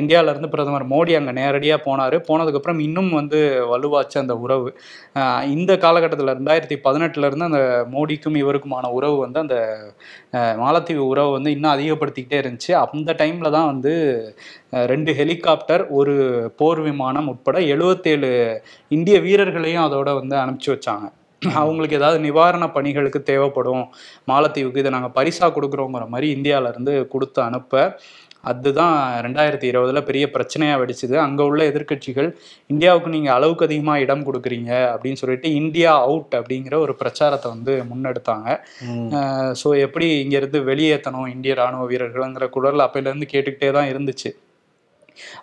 இந்தியாவிலேருந்து 0.00 0.50
பிரதமர் 0.54 0.86
மோடி 0.92 1.12
அங்கே 1.18 1.32
நேரடியாக 1.40 1.80
போனார். 1.88 2.16
போனதுக்கப்புறம் 2.28 2.80
இன்னும் 2.86 3.10
வந்து 3.20 3.40
வலுவாச்சு 3.72 4.18
அந்த 4.22 4.36
உறவு. 4.44 4.68
இந்த 5.56 5.72
காலகட்டத்தில் 5.84 6.34
ரெண்டாயிரத்தி 6.34 6.78
பதினெட்டுலேருந்து 6.86 7.48
அந்த 7.50 7.62
மோடிக்கும் 7.94 8.38
இவருக்குமான 8.42 8.92
உறவு 8.98 9.16
வந்து 9.24 9.40
அந்த 9.44 9.58
மாலத்தீவு 10.64 11.04
உறவு 11.12 11.32
வந்து 11.36 11.54
இன்னும் 11.56 11.74
அதிகப்படுத்திக்கிட்டே 11.76 12.40
இருந்துச்சு. 12.42 12.72
அந்த 12.84 13.10
டைமில் 13.22 13.54
தான் 13.58 13.70
வந்து 13.72 13.94
ரெண்டு 14.92 15.10
ஹெலிகாப்டர் 15.20 15.84
ஒரு 16.00 16.14
போர் 16.60 16.82
விமானம் 16.88 17.30
உட்பட 17.34 17.58
எழுபத்தேழு 17.74 18.30
இந்திய 18.96 19.18
வீரர்களையும் 19.26 19.86
அதோட 19.88 20.10
வந்து 20.20 20.36
அனுப்பிச்சி 20.44 20.70
வச்சாங்க. 20.74 21.08
அவங்களுக்கு 21.62 21.98
ஏதாவது 22.00 22.18
நிவாரண 22.26 22.64
பணிகளுக்கு 22.76 23.20
தேவைப்படும். 23.30 23.84
மாலத்தீவுக்கு 24.30 24.82
இதை 24.82 24.90
நாங்கள் 24.96 25.16
பரிசா 25.18 25.46
கொடுக்குறோங்கிற 25.56 26.04
மாதிரி 26.14 26.28
இந்தியால 26.36 26.70
இருந்து 26.72 26.92
கொடுத்து 27.14 27.40
அனுப்ப. 27.48 27.72
அதுதான் 28.50 28.94
ரெண்டாயிரத்தி 29.24 29.66
இருபதுல 29.70 30.00
பெரிய 30.06 30.24
பிரச்சனையா 30.36 30.76
வெடிச்சுது. 30.82 31.16
அங்க 31.24 31.40
உள்ள 31.50 31.60
எதிர்க்கட்சிகள் 31.70 32.28
இந்தியாவுக்கு 32.70 33.10
நீங்க 33.16 33.30
அளவுக்கு 33.36 33.66
அதிகமா 33.68 33.94
இடம் 34.04 34.24
கொடுக்குறீங்க 34.28 34.70
அப்படின்னு 34.92 35.20
சொல்லிட்டு 35.22 35.50
இந்தியா 35.60 35.92
அவுட் 36.06 36.34
அப்படிங்கிற 36.40 36.76
ஒரு 36.86 36.94
பிரச்சாரத்தை 37.02 37.50
வந்து 37.54 37.74
முன்னெடுத்தாங்க. 37.90 38.48
ஸோ 39.62 39.68
எப்படி 39.86 40.08
இங்கேருந்து 40.24 40.60
வெளியேற்றணும் 40.70 41.30
இந்திய 41.34 41.54
ராணுவ 41.62 41.84
வீரர்கள்ங்கிற 41.92 42.48
குரல் 42.56 42.86
அப்பையிலேருந்து 42.86 43.32
கேட்டுக்கிட்டே 43.34 43.70
தான் 43.78 43.90
இருந்துச்சு. 43.92 44.32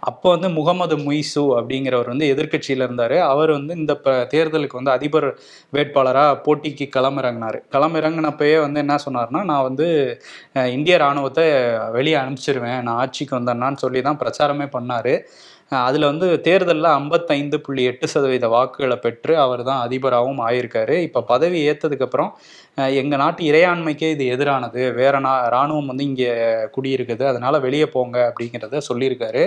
அப்போ 0.10 0.27
வந்து 0.36 0.50
முகமது 0.57 0.95
முய்சு 1.06 1.44
அப்படிங்கிறவர் 1.57 2.11
வந்து 2.14 2.30
எதிர்க்கட்சியில் 2.33 2.85
இருந்தார். 2.88 3.18
அவர் 3.31 3.52
வந்து 3.57 3.76
இந்த 3.81 3.95
ப 4.06 4.16
தேர்தலுக்கு 4.33 4.80
வந்து 4.80 4.95
அதிபர் 4.97 5.30
வேட்பாளராக 5.78 6.40
போட்டிக்கு 6.47 6.88
களமிறங்கினார். 6.97 7.59
களமிறங்கினப்பயே 7.76 8.57
வந்து 8.66 8.81
என்ன 8.85 8.97
சொன்னார்னா 9.07 9.44
நான் 9.52 9.68
வந்து 9.69 9.88
இந்திய 10.78 10.95
இராணுவத்தை 11.04 11.45
வெளியே 11.97 12.18
அனுப்பிச்சிருவேன். 12.23 12.81
நான் 12.88 12.99
ஆட்சிக்கு 13.04 13.40
வந்தேன்னான்னு 13.40 13.83
சொல்லி 13.85 14.02
தான் 14.09 14.21
பிரச்சாரமே 14.23 14.68
பண்ணார். 14.78 15.14
அதில் 15.88 16.07
வந்து 16.09 16.28
தேர்தலில் 16.45 16.88
ஐம்பத்தைந்து 16.99 17.57
புள்ளி 17.66 17.81
எட்டு 17.90 18.06
சதவீத 18.14 18.45
வாக்குகளை 18.54 18.95
பெற்று 19.04 19.33
அவர் 19.44 19.61
தான் 19.68 19.81
அதிபராகவும் 19.85 20.42
ஆயிருக்காரு. 20.45 20.95
இப்போ 21.07 21.19
பதவி 21.31 21.59
ஏற்றதுக்கப்புறம் 21.71 22.31
எங்கள் 23.02 23.21
நாட்டு 23.24 23.42
இறையாண்மைக்கே 23.50 24.09
இது 24.16 24.26
எதிரானது. 24.36 24.81
வேற 25.00 25.14
நா 25.26 25.33
இராணுவம் 25.50 25.90
வந்து 25.92 26.06
இங்கே 26.09 26.30
குடியிருக்குது. 26.76 27.26
அதனால 27.31 27.59
வெளியே 27.66 27.88
போங்க 27.95 28.18
அப்படிங்கிறத 28.30 28.81
சொல்லியிருக்காரு. 28.90 29.44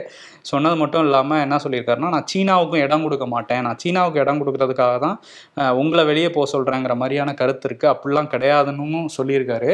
சொன்னது 0.51 0.79
மட்டும் 0.83 1.05
இல்லாமல் 1.07 1.43
என்ன 1.47 1.59
சொல்லியிருக்காருன்னா 1.65 2.13
நான் 2.17 2.31
சீனாவுக்கும் 2.35 2.85
இடம் 2.87 3.05
கொடுக்க 3.07 3.29
மாட்டேன். 3.35 3.65
நான் 3.69 3.81
சீனாவுக்கு 3.85 4.23
இடம் 4.25 4.41
கொடுக்கறதுக்காக 4.43 4.97
தான் 5.07 5.19
உங்களை 5.83 6.05
வெளியே 6.13 6.31
போக 6.37 6.47
சொல்கிறேங்கிற 6.55 6.97
மாதிரியான 7.03 7.35
கருத்து 7.43 7.69
இருக்குது 7.71 7.93
அப்படிலாம் 7.95 8.33
கிடையாதுன்னு 8.37 9.03
சொல்லியிருக்காரு. 9.19 9.73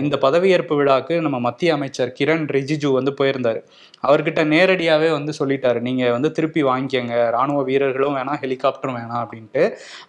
இந்த 0.00 0.14
பதவியேற்பு 0.24 0.74
விழாக்கு 0.78 1.14
நம்ம 1.24 1.36
மத்திய 1.44 1.76
அமைச்சர் 1.76 2.10
கிரண் 2.16 2.48
ரிஜிஜு 2.56 2.88
வந்து 2.96 3.12
போயிருந்தார். 3.18 3.60
அவர்கிட்ட 4.06 4.40
நேரடியாகவே 4.52 5.08
வந்து 5.16 5.32
சொல்லிட்டாரு. 5.38 5.78
நீங்கள் 5.86 6.12
வந்து 6.14 6.28
திருப்பி 6.36 6.62
வாங்கிக்கங்க. 6.68 7.14
ராணுவ 7.36 7.60
வீரர்களும் 7.68 8.16
வேணாம் 8.18 8.40
ஹெலிகாப்டரும் 8.42 8.98
வேணாம் 8.98 9.22
அப்படின்ட்டு. 9.22 9.62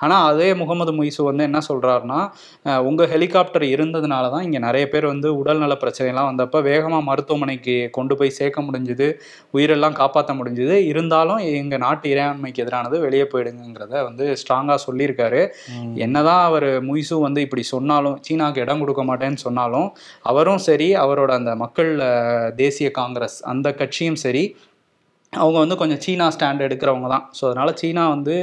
ஆனால் 0.06 0.26
அதே 0.32 0.50
முகமது 0.62 0.94
முய்சு 0.98 1.22
வந்து 1.30 1.46
என்ன 1.50 1.62
சொல்கிறாருன்னா 1.70 2.20
உங்கள் 2.88 3.10
ஹெலிகாப்டர் 3.14 3.66
இருந்ததுனால 3.74 4.30
தான் 4.34 4.46
இங்கே 4.48 4.60
நிறைய 4.66 4.86
பேர் 4.94 5.06
வந்து 5.12 5.30
உடல்நல 5.42 5.74
பிரச்சனைலாம் 5.84 6.30
வந்தப்போ 6.30 6.60
வேகமாக 6.70 7.08
மருத்துவமனைக்கு 7.10 7.76
கொண்டு 7.98 8.14
போய் 8.20 8.36
சேர்க்க 8.40 8.66
முடிஞ்சுது 8.68 9.08
உயிரெல்லாம் 9.58 9.98
காப்பாற்ற 10.02 10.34
முடிஞ்சுது. 10.40 10.76
இருந்தாலும் 10.92 11.42
எங்கள் 11.62 11.84
நாட்டு 11.86 12.06
இறையாண்மைக்கு 12.14 12.64
எதிரானது 12.66 13.00
வெளியே 13.06 13.26
போயிடுங்கிறத 13.34 14.04
வந்து 14.10 14.28
ஸ்ட்ராங்காக 14.42 14.80
சொல்லியிருக்காரு. 14.88 15.42
என்னதான் 16.06 16.44
அவர் 16.50 16.70
முய்சு 16.90 17.18
வந்து 17.28 17.42
இப்படி 17.48 17.66
சொன்னாலும் 17.74 18.18
சீனாவுக்கு 18.28 18.64
இடம் 18.66 18.84
கொடுக்க 18.84 19.04
மாட்டேன்னு 19.12 19.44
சொன்னாலும் 19.48 19.90
அவரும் 20.32 20.64
சரி 20.70 20.90
அவரோட 21.06 21.32
அந்த 21.40 21.54
மக்கள் 21.64 21.92
தேசிய 22.64 22.90
காங்கிரஸ் 23.02 23.38
அந்த 23.54 23.68
கட்சியும் 23.82 24.22
சரி 24.26 24.46
அவங்க 25.42 25.58
வந்து 25.64 25.76
கொஞ்சம் 25.82 26.02
சீனா 26.06 26.26
ஸ்டாண்ட் 26.36 26.66
எடுக்கிறவங்க 26.66 27.08
தான். 27.14 27.26
ஸோ 27.38 27.44
அதனால் 27.50 27.72
சீனா 27.82 28.04
வந்து 28.14 28.36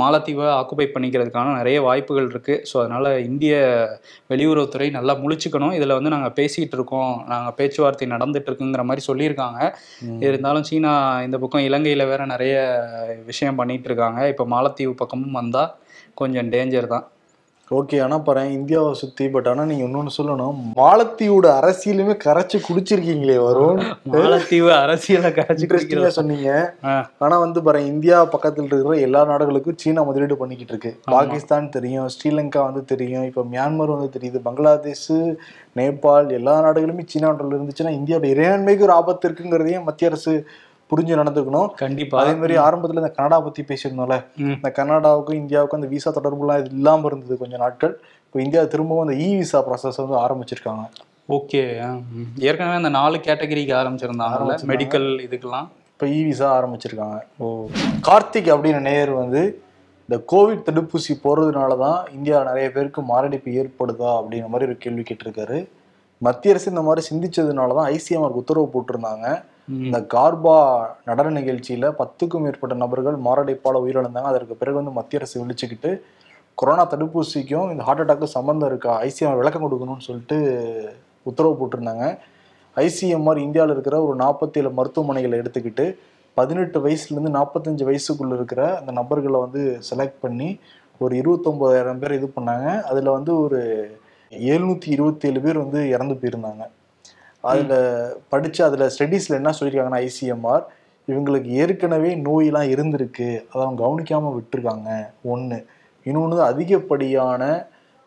மாலத்தீவை 0.00 0.46
ஆக்குபை 0.58 0.86
பண்ணிக்கிறதுக்கான 0.94 1.54
நிறைய 1.60 1.78
வாய்ப்புகள் 1.86 2.28
இருக்குது 2.32 2.58
ஸோ 2.70 2.76
அதனால் 2.82 3.08
இந்திய 3.28 3.54
வெளியுறவுத்துறை 4.32 4.88
நல்லா 4.98 5.14
முழிச்சுக்கணும். 5.22 5.74
இதில் 5.78 5.96
வந்து 5.98 6.14
நாங்கள் 6.14 6.34
பேசிகிட்டு 6.40 6.78
இருக்கோம். 6.78 7.14
நாங்கள் 7.32 7.56
பேச்சுவார்த்தை 7.60 8.08
நடந்துட்டு 8.14 8.50
இருக்குங்கிற 8.50 8.84
மாதிரி 8.90 9.04
சொல்லியிருக்காங்க. 9.10 9.60
இருந்தாலும் 10.28 10.68
சீனா 10.70 10.92
இந்த 11.28 11.38
பக்கம் 11.44 11.66
இலங்கையில் 11.70 12.10
வேற 12.12 12.22
நிறைய 12.34 12.54
விஷயம் 13.30 13.60
பண்ணிட்டு 13.62 13.88
இருக்காங்க. 13.92 14.20
இப்போ 14.34 14.46
மாலத்தீவு 14.54 14.94
பக்கமும் 15.02 15.40
வந்தால் 15.40 15.72
கொஞ்சம் 16.22 16.50
டேஞ்சர் 16.54 16.92
தான். 16.94 17.06
ஓகே 17.70 18.02
ஆனா 18.02 18.18
பாரு 18.18 18.52
இந்தியாவை 18.52 18.94
சுத்தி 18.94 19.28
பட் 19.28 19.48
ஆனா 19.48 19.64
நீங்க 19.64 19.84
இன்னொன்னு 19.84 20.12
சொல்லணும். 20.16 20.56
மாலத்தீவோட 20.76 21.46
அரசியலுமே 21.60 22.14
கரைச்சு 22.24 22.58
குடிச்சிருக்கீங்களே 22.66 23.36
வரும் 23.42 23.78
மாலத்தீவு 24.12 24.70
அரசியலை 24.76 25.30
கரைச்சி 25.30 25.66
குடிக்கிறது 25.66 26.08
சொன்னீங்க. 26.08 26.48
ஆ. 26.84 26.94
ஆனா 27.18 27.38
வந்து 27.38 27.62
பாரு 27.62 27.86
இந்தியா 27.86 28.28
பக்கத்துல 28.32 28.68
இருக்கிற 28.68 28.96
எல்லா 29.00 29.24
நாடுகளுக்கும் 29.24 29.76
சீனா 29.76 30.02
முதலீடு 30.02 30.36
பண்ணிக்கிட்டு 30.36 30.72
இருக்கு. 30.72 30.92
பாகிஸ்தான் 31.10 31.70
தெரியும் 31.70 32.08
ஸ்ரீலங்கா 32.08 32.62
வந்து 32.64 32.84
தெரியும் 32.84 33.24
இப்ப 33.24 33.46
மியான்மர் 33.52 33.94
வந்து 33.94 34.10
தெரியுது 34.16 34.40
பங்களாதேஷ் 34.42 35.08
நேபாள் 35.76 36.30
எல்லா 36.32 36.60
நாடுகளுமே 36.60 37.04
சீனாவில் 37.06 37.56
இருந்துச்சுன்னா 37.56 37.94
இந்தியாவோட 37.96 38.28
இறையாண்மைக்கு 38.34 38.80
ஒரு 38.80 38.92
ஆபத்து 38.92 39.28
இருக்குங்கிறதையும் 39.28 39.82
மத்திய 39.82 40.10
அரசு 40.10 40.34
புரிஞ்சு 40.92 41.20
நடந்துக்கணும். 41.20 41.68
கண்டிப்பா. 41.82 42.16
அதே 42.22 42.34
மாதிரி 42.40 42.56
ஆரம்பத்துல 42.66 43.02
இந்த 43.04 43.12
கனடா 43.18 43.40
பத்தி 43.40 43.62
பேசியிருந்தோம்ல. 43.62 44.18
இந்த 44.38 44.70
கனடாவுக்கும் 44.78 45.40
இந்தியாவுக்கும் 45.42 45.80
அந்த 45.80 45.90
விசா 45.94 46.10
தொடர்புலாம் 46.10 46.60
இது 46.62 46.70
இல்லாம 46.78 47.06
இருந்தது 47.06 47.36
கொஞ்ச 47.42 47.56
நாட்கள். 47.56 47.94
இப்போ 48.26 48.40
இந்தியா 48.44 48.64
திரும்பவும் 48.74 49.04
அந்த 49.06 49.14
இ 49.24 49.28
விசா 49.36 49.58
ப்ராசஸ் 49.68 50.02
வந்து 50.02 50.18
ஆரம்பிச்சிருக்காங்க. 50.24 50.84
ஓகே. 51.36 51.62
ஏற்கனவே 52.48 52.76
அந்த 52.80 52.88
நாலு 52.98 53.16
கேட்டகரிக்கு 53.28 53.74
ஆரம்பிச்சிருந்தாங்க. 53.80 54.56
மெடிக்கல் 54.72 55.08
இதுக்கெல்லாம். 55.26 55.68
இப்போ 55.92 56.06
இ 56.06 56.20
விசா 56.28 56.46
ஆரம்பிச்சிருக்காங்க. 56.58 57.18
ஓ 57.42 57.46
கார்த்திக் 58.08 58.50
அப்படின்னு 58.54 58.80
நேயர் 58.88 59.12
வந்து 59.22 59.42
இந்த 60.08 60.16
கோவிட் 60.32 60.64
தடுப்பூசி 60.68 61.12
போடுறதுனால 61.24 61.76
தான் 61.84 61.98
இந்தியா 62.16 62.38
நிறைய 62.48 62.66
பேருக்கு 62.72 63.02
மாரடைப்பு 63.10 63.50
ஏற்படுதா 63.60 64.10
அப்படிங்கிற 64.18 64.48
மாதிரி 64.54 64.68
ஒரு 64.70 64.78
கேள்வி 64.84 65.04
கேட்டிருக்காரு. 65.10 65.58
மத்திய 66.22 66.54
அரசு 66.54 66.72
இந்த 66.72 66.82
மாதிரி 66.88 67.02
சிந்திச்சதுனால 67.10 67.76
தான் 67.78 67.88
ஐசிஎம்ஆருக்கு 67.96 68.42
உத்தரவு 68.44 68.72
போட்டிருந்தாங்க. 68.74 69.26
இந்த 69.68 69.98
கார்பா 70.14 70.56
நடன 71.08 71.32
நிகழ்ச்சியில் 71.38 71.86
பத்துக்கும் 72.00 72.44
மேற்பட்ட 72.44 72.74
நபர்கள் 72.82 73.16
மாரடைப்பால் 73.26 73.82
உயிரிழந்தாங்க. 73.84 74.30
அதற்கு 74.32 74.54
பிறகு 74.60 74.76
வந்து 74.80 74.96
மத்திய 74.98 75.20
அரசு 75.20 75.36
விழிச்சுக்கிட்டு 75.42 75.90
கொரோனா 76.54 76.84
தடுப்பூசிக்கும் 76.92 77.70
இந்த 77.72 77.82
ஹார்ட் 77.86 78.02
அட்டாக்கும் 78.02 78.34
சம்மந்தம் 78.36 78.68
இருக்கா? 78.70 78.92
ஐசிஎம்ஆர் 79.08 79.40
விளக்கம் 79.40 79.64
கொடுக்கணும்னு 79.64 80.06
சொல்லிட்டு 80.08 80.38
உத்தரவு 81.30 81.54
போட்டிருந்தாங்க. 81.60 82.06
ஐசிஎம்ஆர் 82.76 83.44
இந்தியாவில் 83.46 83.74
இருக்கிற 83.74 83.96
ஒரு 84.08 84.16
நாற்பத்தேழு 84.24 84.70
மருத்துவமனைகளை 84.78 85.38
எடுத்துக்கிட்டு 85.42 85.86
பதினெட்டு 86.36 86.78
வயசுலேருந்து 86.84 87.36
நாற்பத்தஞ்சு 87.38 87.84
வயசுக்குள்ளே 87.88 88.36
இருக்கிற 88.38 88.62
அந்த 88.80 88.90
நபர்களை 89.00 89.38
வந்து 89.46 89.62
செலக்ட் 89.88 90.22
பண்ணி 90.24 90.50
ஒரு 91.00 91.14
இருபத்தொம்போதாயிரம் 91.22 92.00
பேர் 92.02 92.18
இது 92.18 92.28
பண்ணாங்க. 92.36 92.68
அதில் 92.90 93.16
வந்து 93.16 93.32
ஒரு 93.44 93.60
எழுநூற்றி 94.32 94.88
இருபத்தேழு 94.96 95.40
பேர் 95.46 95.64
வந்து 95.64 95.80
இறந்து 95.94 96.14
போயிருந்தாங்க. 96.20 96.64
அதில் 97.50 97.76
படித்து 98.32 98.60
அதில் 98.68 98.90
ஸ்டடீஸில் 98.94 99.38
என்ன 99.40 99.52
சொல்லியிருக்காங்கன்னா 99.58 100.02
ஐசிஎம்ஆர் 100.08 100.64
இவங்களுக்கு 101.08 101.50
ஏற்கனவே 101.62 102.10
நோயெல்லாம் 102.26 102.68
இருந்திருக்கு. 102.74 103.28
அதை 103.50 103.60
அவங்க 103.64 103.80
கவனிக்காமல் 103.84 104.36
விட்டுருக்காங்க. 104.38 104.90
ஒன்று 105.32 105.58
இன்னொன்று 106.06 106.42
அதிகப்படியான 106.50 107.42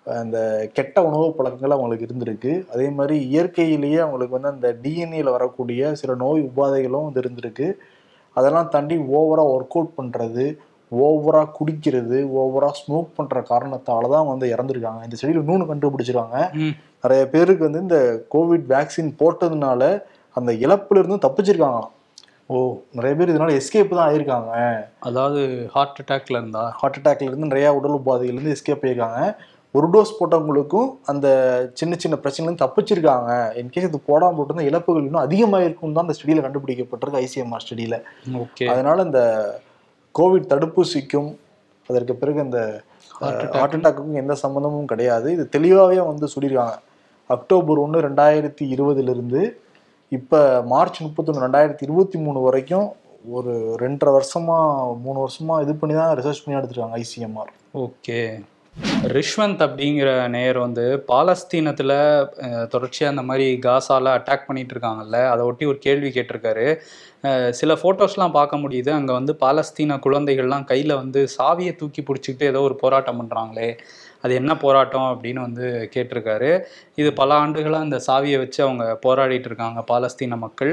அந்த 0.05 0.37
கெட்ட 0.77 0.97
உணவு 1.07 1.27
பழக்கங்கள் 1.37 1.75
அவங்களுக்கு 1.75 2.07
இருந்திருக்கு. 2.07 2.51
அதே 2.73 2.87
மாதிரி 2.97 3.15
இயற்கையிலேயே 3.33 3.99
அவங்களுக்கு 4.05 4.37
வந்து 4.37 4.53
அந்த 4.55 4.69
டிஎன்ஏல 4.83 5.31
வரக்கூடிய 5.37 5.91
சில 6.01 6.13
நோய் 6.23 6.41
உபாதைகளும் 6.49 7.07
வந்து 7.07 7.23
இருந்திருக்கு. 7.23 7.67
அதெல்லாம் 8.37 8.71
தாண்டி 8.73 8.95
ஓவராக 9.17 9.53
ஒர்க் 9.55 9.77
அவுட் 9.77 9.97
பண்ணுறது 9.99 10.45
ஓவராக 10.91 11.47
குடிக்கிறது 11.57 12.17
ஓவராக 12.41 12.75
ஸ்மோக் 12.79 13.15
பண்ணுற 13.17 13.39
காரணத்தால் 13.51 14.13
தான் 14.15 14.27
வந்து 14.31 14.45
இறந்துருக்காங்க. 14.55 15.01
இந்த 15.07 15.17
செடியில் 15.21 15.41
இன்னொன்று 15.43 15.71
கண்டுபிடிச்சிருக்காங்க. 15.71 16.39
நிறைய 17.05 17.23
பேருக்கு 17.33 17.67
வந்து 17.67 17.85
இந்த 17.85 17.99
கோவிட் 18.35 18.65
வேக்சின் 18.75 19.11
போட்டதுனால 19.21 19.81
அந்த 20.37 20.51
இழப்புல 20.65 21.01
இருந்து 21.01 21.25
தப்பிச்சிருக்காங்களாம் 21.25 21.91
ஓ 22.53 22.55
நிறைய 22.97 23.13
பேர் 23.17 23.31
இதனால 23.31 23.53
எஸ்கேப் 23.59 23.93
தான் 23.97 24.07
ஆயிருக்காங்க. 24.07 24.51
அதாவது 25.07 25.39
ஹார்ட் 25.75 25.99
அட்டாக்ல 26.01 26.39
இருந்தா? 26.41 26.63
ஹார்ட் 26.79 26.97
அட்டாக்ல 26.99 27.29
இருந்து 27.29 27.49
நிறைய 27.51 27.67
உடல் 27.77 27.95
உபாதைகள் 27.99 28.35
இருந்து 28.35 28.53
எஸ்கேப் 28.55 28.83
ஆயிருக்காங்க. 28.85 29.21
ஒரு 29.75 29.87
டோஸ் 29.93 30.17
போட்டவங்களுக்கும் 30.17 30.89
அந்த 31.11 31.27
சின்ன 31.79 31.93
சின்ன 32.03 32.15
பிரச்சனைலேருந்து 32.23 32.63
தப்பிச்சிருக்காங்க. 32.63 33.31
இன்கேஸ் 33.61 33.87
இது 33.89 33.99
போடாமல் 34.09 34.37
போட்டிருந்தா 34.37 34.67
இழப்புகள் 34.69 35.07
இன்னும் 35.07 35.25
அதிகமாயிருக்கும் 35.27 35.95
தான் 35.95 36.05
அந்த 36.05 36.15
ஸ்டடியில் 36.17 36.45
கண்டுபிடிக்கப்பட்டிருக்கு 36.45 37.21
ஐசிஎம்ஆர் 37.25 37.63
ஸ்டடியில் 37.65 37.97
ஓகே 38.43 38.67
அதனால 38.73 39.05
இந்த 39.07 39.21
கோவிட் 40.15 40.51
தடுப்பூசிக்கும் 40.53 41.31
அதற்கு 41.89 42.13
பிறகு 42.21 42.39
இந்த 42.47 42.59
ஹார்ட் 43.57 43.75
அட்டாக்குக்கும் 43.77 44.21
எந்த 44.23 44.33
சம்மந்தமும் 44.43 44.91
கிடையாது. 44.93 45.27
இது 45.35 45.43
தெளிவாகவே 45.55 45.99
வந்து 46.11 46.27
சொல்லியிருக்காங்க. 46.35 46.75
அக்டோபர் 47.29 47.79
ஒன்று 47.79 47.99
ரெண்டாயிரத்தி 47.99 48.63
இருபதுலேருந்து 48.73 49.41
இப்போ 50.11 50.39
மார்ச் 50.65 50.99
முப்பத்தொன்று 51.01 51.45
ரெண்டாயிரத்தி 51.45 51.83
இருபத்தி 51.83 52.17
மூணு 52.17 52.39
வரைக்கும் 52.41 52.87
ஒரு 53.29 53.53
ரெண்டரை 53.81 54.11
வருஷமா 54.13 54.57
மூணு 55.01 55.17
வருஷமாக 55.19 55.63
இது 55.63 55.73
பண்ணி 55.75 55.95
தான் 55.95 56.13
ரிசர்ச் 56.15 56.43
பண்ணி 56.43 56.57
எடுத்துருக்காங்க 56.59 56.99
ஐசிஎம்ஆர் 56.99 57.51
ஓகே 57.77 58.19
ரிஷ்வந்த் 59.13 59.63
அப்படிங்கிற 59.65 60.09
நேயர் 60.35 60.59
வந்து 60.63 60.83
பாலஸ்தீனத்தில் 61.09 61.93
தொடர்ச்சியாக 62.73 63.13
அந்த 63.13 63.23
மாதிரி 63.29 63.47
காசால 63.65 64.13
அட்டாக் 64.17 64.47
பண்ணிட்டு 64.47 64.73
இருக்காங்கல்ல 64.75 65.19
அதை 65.33 65.43
ஒட்டி 65.49 65.65
ஒரு 65.71 65.79
கேள்வி 65.85 66.09
கேட்டிருக்காரு. 66.15 66.67
சில 67.59 67.73
ஃபோட்டோஸ்லாம் 67.81 68.37
பார்க்க 68.39 68.63
முடியுது. 68.63 68.91
அங்கே 68.97 69.13
வந்து 69.19 69.33
பாலஸ்தீன 69.43 69.99
குழந்தைகள்லாம் 70.07 70.69
கையில் 70.71 70.99
வந்து 71.03 71.21
சாவியை 71.37 71.75
தூக்கி 71.81 72.01
பிடிச்சிக்கிட்டு 72.07 72.51
ஏதோ 72.53 72.61
ஒரு 72.69 72.75
போராட்டம் 72.83 73.19
பண்ணுறாங்களே 73.21 73.69
அது 74.23 74.33
என்ன 74.39 74.51
போராட்டம் 74.61 75.07
அப்படின்னு 75.13 75.39
வந்து 75.45 75.65
கேட்டிருக்காரு. 75.93 76.51
இது 77.01 77.09
பல 77.19 77.31
ஆண்டுகளாக 77.41 77.85
அந்த 77.85 77.97
சாவியை 78.05 78.37
வச்சு 78.43 78.59
அவங்க 78.65 78.85
போராடிட்டு 79.03 79.47
இருக்காங்க 79.49 79.79
பாலஸ்தீன 79.89 80.37
மக்கள். 80.45 80.71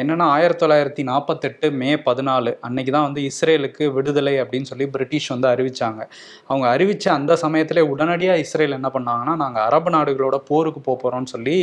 என்னென்னா 0.00 0.26
ஆயிரத்தி 0.34 0.62
தொள்ளாயிரத்தி 0.62 1.02
நாற்பத்தெட்டு 1.10 1.66
மே 1.80 1.90
பதினாலு 2.08 2.52
அன்னைக்கு 2.68 2.92
தான் 2.96 3.06
வந்து 3.08 3.22
இஸ்ரேலுக்கு 3.30 3.86
விடுதலை 3.96 4.34
அப்படின்னு 4.42 4.70
சொல்லி 4.72 4.88
பிரிட்டிஷ் 4.96 5.30
வந்து 5.34 5.48
அறிவிச்சாங்க. 5.52 6.02
அவங்க 6.50 6.66
அறிவித்த 6.74 7.12
அந்த 7.18 7.36
சமயத்திலே 7.46 7.84
உடனடியாக 7.90 8.42
இஸ்ரேல் 8.42 8.78
என்ன 8.78 8.90
பண்ணாங்கன்னா 8.94 9.34
நாங்கள் 9.36 9.64
அரபு 9.64 9.90
நாடுகளோட 9.90 10.38
போருக்கு 10.48 10.82
போகிறோம்னு 10.82 11.32
சொல்லி 11.34 11.58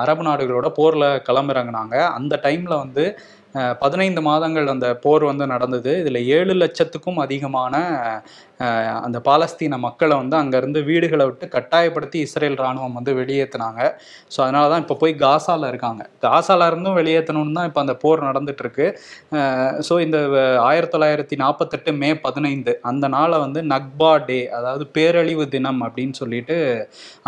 அரபு 0.00 0.24
நாடுகளோட 0.28 0.68
போரில் 0.78 1.08
கிளம்புறாங்கனாங்க. 1.28 1.96
அந்த 2.18 2.34
டைமில் 2.46 2.80
வந்து 2.84 3.06
பதினைந்து 3.82 4.20
மாதங்கள் 4.26 4.66
அந்த 4.72 4.86
போர் 5.04 5.22
வந்து 5.28 5.44
நடந்தது. 5.52 5.92
இதில் 6.00 6.18
ஏழு 6.36 6.54
லட்சத்துக்கும் 6.62 7.20
அதிகமான 7.24 7.74
அந்த 9.06 9.18
பாலஸ்தீன 9.26 9.78
மக்களை 9.84 10.14
வந்து 10.20 10.36
அங்கேருந்து 10.40 10.80
வீடுகளை 10.88 11.24
விட்டு 11.28 11.46
கட்டாயப்படுத்தி 11.54 12.18
இஸ்ரேல் 12.26 12.56
இராணுவம் 12.60 12.96
வந்து 12.98 13.12
வெளியேற்றினாங்க 13.18 13.80
ஸோ 14.34 14.38
அதனால 14.44 14.64
தான் 14.72 14.82
இப்போ 14.84 14.96
போய் 15.02 15.14
காசால 15.24 15.68
இருக்காங்க. 15.72 16.02
காசால 16.26 16.68
இருந்தும் 16.70 16.96
வெளியேற்றணும்னு 17.00 17.56
தான் 17.58 17.68
இப்போ 17.70 17.80
அந்த 17.84 17.94
போர் 18.04 18.24
நடந்துட்டுருக்கு. 18.28 18.86
ஸோ 19.88 19.96
இந்த 20.06 20.18
ஆயிரத்தி 20.68 20.94
தொள்ளாயிரத்தி 20.94 21.38
நாற்பத்தெட்டு 21.42 21.92
மே 22.02 22.10
பதினைந்து 22.26 22.74
அந்த 22.92 23.08
நாளை 23.16 23.38
வந்து 23.44 23.62
நக்பா 23.74 24.12
டே 24.30 24.38
அதாவது 24.60 24.86
பேரழிவு 24.98 25.46
தினம் 25.56 25.82
அப்படின்னு 25.88 26.16
சொல்லிட்டு 26.22 26.56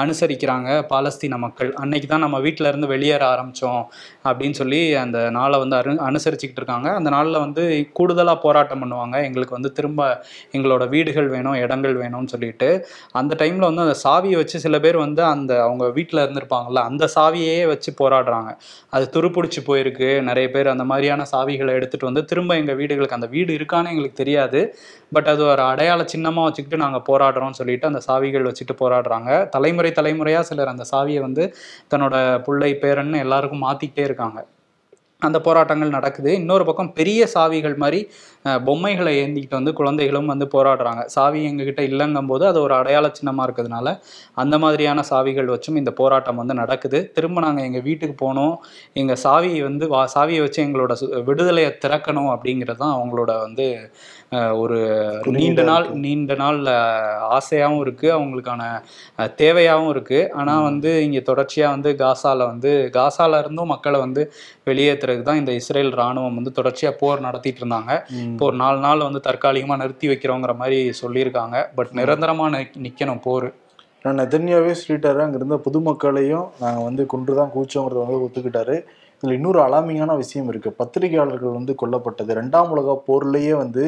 அனுசரிக்கிறாங்க 0.04 0.70
பாலஸ்தீன 0.94 1.40
மக்கள். 1.46 1.72
அன்னைக்கு 1.84 2.10
தான் 2.14 2.26
நம்ம 2.28 2.40
வீட்டில 2.46 2.70
இருந்து 2.72 2.92
வெளியேற 2.94 3.22
ஆரம்பித்தோம் 3.34 3.82
அப்படின்னு 4.28 4.56
சொல்லி 4.60 4.80
அந்த 4.96 5.18
நாளை 5.30 5.56
வந்து 5.58 5.76
அனு 5.76 5.92
அனுசரிச்சுக்கிட்டு 6.08 6.60
இருக்காங்க. 6.62 6.88
அந்த 6.94 7.10
நாளில் 7.10 7.38
வந்து 7.38 7.62
கூடுதலாக 7.98 8.38
போராட்டம் 8.44 8.82
பண்ணுவாங்க. 8.82 9.16
எங்களுக்கு 9.28 9.56
வந்து 9.56 9.72
திரும்ப 9.72 10.02
எங்களோட 10.56 10.84
வீடுகள் 10.88 11.28
வேணும் 11.28 11.58
இடங்கள் 11.64 11.96
வேணும்னு 12.02 12.32
சொல்லிட்டு. 12.34 12.68
அந்த 13.20 13.32
டைமில் 13.40 13.68
வந்து 13.68 13.84
அந்த 13.86 13.96
சாவியை 14.04 14.36
வச்சு 14.36 14.58
சில 14.60 14.76
பேர் 14.80 14.96
வந்து 14.96 15.22
அந்த 15.24 15.52
அவங்க 15.62 15.84
வீட்டில் 15.98 16.22
இருந்திருப்பாங்கல்ல 16.24 16.82
அந்த 16.90 17.04
சாவியே 17.16 17.56
வச்சு 17.72 17.92
போராடுறாங்க. 18.00 18.50
அது 18.90 19.06
துருப்பிடிச்சு 19.16 19.62
போயிருக்கு. 19.68 20.10
நிறைய 20.22 20.46
பேர் 20.50 20.72
அந்த 20.74 20.84
மாதிரியான 20.84 21.26
சாவிகளை 21.32 21.72
எடுத்துகிட்டு 21.78 22.10
வந்து 22.10 22.24
திரும்ப 22.24 22.56
எங்கள் 22.56 22.78
வீடுகளுக்கு 22.82 23.18
அந்த 23.18 23.30
வீடு 23.36 23.56
இருக்கான்னு 23.58 23.92
எங்களுக்கு 23.94 24.20
தெரியாது. 24.22 24.62
பட் 25.12 25.28
அது 25.32 25.42
ஒரு 25.44 25.62
அடையாள 25.62 26.00
சின்னமாக 26.14 26.46
வச்சுக்கிட்டு 26.48 26.84
நாங்கள் 26.84 27.04
போராடுறோம்னு 27.10 27.58
சொல்லிட்டு 27.60 27.86
அந்த 27.86 28.00
சாவிகள் 28.08 28.48
வச்சுட்டு 28.48 28.74
போராடுறாங்க. 28.82 29.30
தலைமுறை 29.48 29.92
தலைமுறையாக 29.92 30.46
சிலர் 30.50 30.72
அந்த 30.74 30.84
சாவியை 30.92 31.20
வந்து 31.26 31.44
தன்னோட 31.94 32.16
பிள்ளை 32.44 32.78
பேரன்னு 32.82 33.18
எல்லாருக்கும் 33.18 33.62
மாற்றிக்கிட்டே 33.62 34.00
இருக்காங்க. 34.00 34.46
அந்த 35.22 35.40
போராட்டங்கள் 35.40 35.88
நடக்குது. 35.88 36.34
இன்னொரு 36.34 36.64
பக்கம் 36.64 36.92
பெரிய 36.92 37.26
சாவிகள் 37.34 37.76
மாதிரி 37.76 38.00
பொம்மைகளை 38.64 39.12
ஏந்திக்கிட்டு 39.22 39.50
வந்து 39.50 39.72
குழந்தைகளும் 39.72 40.26
வந்து 40.26 40.46
போராடுறாங்க. 40.52 41.04
சாவி 41.04 41.40
எங்ககிட்ட 41.46 41.80
இல்லைங்கும் 41.86 42.26
போது 42.26 42.46
அது 42.46 42.62
ஒரு 42.62 42.74
அடையாள 42.74 43.08
சின்னமாக 43.12 43.46
இருக்கிறதுனால 43.46 43.98
அந்த 44.34 44.58
மாதிரியான 44.58 45.02
சாவிகள் 45.10 45.50
வச்சும் 45.54 45.76
இந்த 45.76 45.90
போராட்டம் 45.90 46.36
வந்து 46.36 46.54
நடக்குது. 46.54 47.12
திரும்ப 47.12 47.40
நாங்கள் 47.40 47.64
எங்கள் 47.64 47.82
வீட்டுக்கு 47.82 48.16
போனோம். 48.20 48.54
எங்கள் 48.92 49.20
சாவியை 49.24 49.62
வந்து 49.62 49.88
வா 49.88 50.08
சாவியை 50.14 50.40
வச்சு 50.40 50.64
எங்களோட 50.64 50.96
சு- 51.00 51.24
விடுதலையை 51.24 51.78
திறக்கணும் 51.84 52.36
அப்படிங்கிறது 52.36 52.76
தான் 52.76 52.96
அவங்களோட 52.96 53.38
வந்து 53.40 53.66
ஒரு 54.62 54.78
நீண்ட 55.36 55.60
நாள். 55.68 55.86
நீண்ட 56.04 56.32
நாள் 56.40 56.58
ஆசையாகவும் 57.36 57.82
இருக்குது 57.84 58.14
அவங்களுக்கான 58.16 58.62
தேவையாகவும் 59.40 59.92
இருக்குது 59.94 60.26
ஆனால் 60.40 60.64
வந்து 60.68 60.90
இங்கே 61.06 61.22
தொடர்ச்சியாக 61.28 61.74
வந்து 61.74 61.90
காசால 62.02 62.46
வந்து 62.50 62.72
காசால 62.96 63.38
இருந்தும் 63.42 63.72
மக்களை 63.74 64.00
வந்து 64.04 64.24
வெளியேற்றுறதுக்கு 64.68 65.28
தான் 65.30 65.40
இந்த 65.42 65.54
இஸ்ரேல் 65.60 65.92
ராணுவம் 66.02 66.36
வந்து 66.40 66.52
தொடர்ச்சியாக 66.58 66.98
போர் 67.02 67.24
நடத்திட்டு 67.28 67.62
இருந்தாங்க. 67.62 67.94
இப்போ 68.32 68.46
ஒரு 68.50 68.58
நாலு 68.64 68.78
நாள் 68.86 69.06
வந்து 69.08 69.22
தற்காலிகமாக 69.28 69.82
நிறுத்தி 69.84 70.08
வைக்கிறோங்கிற 70.12 70.54
மாதிரி 70.62 70.80
சொல்லியிருக்காங்க. 71.02 71.56
பட் 71.78 71.94
நிரந்தரமாக 72.00 72.62
நிக்கணும் 72.86 73.24
போர். 73.28 73.48
நான் 74.04 74.20
நெதன்யாவே 74.22 74.72
சொல்லிட்டாரு. 74.82 75.20
அங்க 75.26 75.36
இருந்த 75.40 75.56
பொதுமக்களையும் 75.64 76.46
நாங்க 76.64 76.80
வந்து 76.88 77.02
கொன்று 77.14 77.32
தான் 77.40 77.52
கூச்சோங்கிறத 77.56 78.04
வந்து 78.04 78.24
ஒத்துக்கிட்டாரு. 78.26 78.76
இதுல 79.18 79.36
இன்னொரு 79.38 79.58
அலாமிங்கான 79.64 80.12
விஷயம் 80.20 80.48
இருக்கு. 80.50 80.70
பத்திரிகையாளர்கள் 80.80 81.58
வந்து 81.58 81.72
கொல்லப்பட்டது. 81.80 82.30
ரெண்டாம் 82.40 82.70
உலக 82.74 82.94
போர்லயே 83.08 83.54
வந்து 83.64 83.84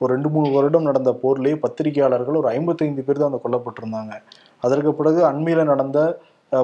ஒரு 0.00 0.08
ரெண்டு 0.14 0.28
மூணு 0.34 0.48
வருடம் 0.54 0.88
நடந்த 0.88 1.10
போர்லேயே 1.22 1.56
பத்திரிகையாளர்கள் 1.64 2.40
ஒரு 2.40 2.48
ஐம்பத்தைந்து 2.56 3.04
பேர் 3.06 3.20
தான் 3.20 3.28
வந்து 3.30 3.44
கொல்லப்பட்டிருந்தாங்க. 3.44 4.14
அதற்கு 4.64 4.92
பிறகு 4.98 5.20
அண்மையில் 5.30 5.70
நடந்த 5.72 5.98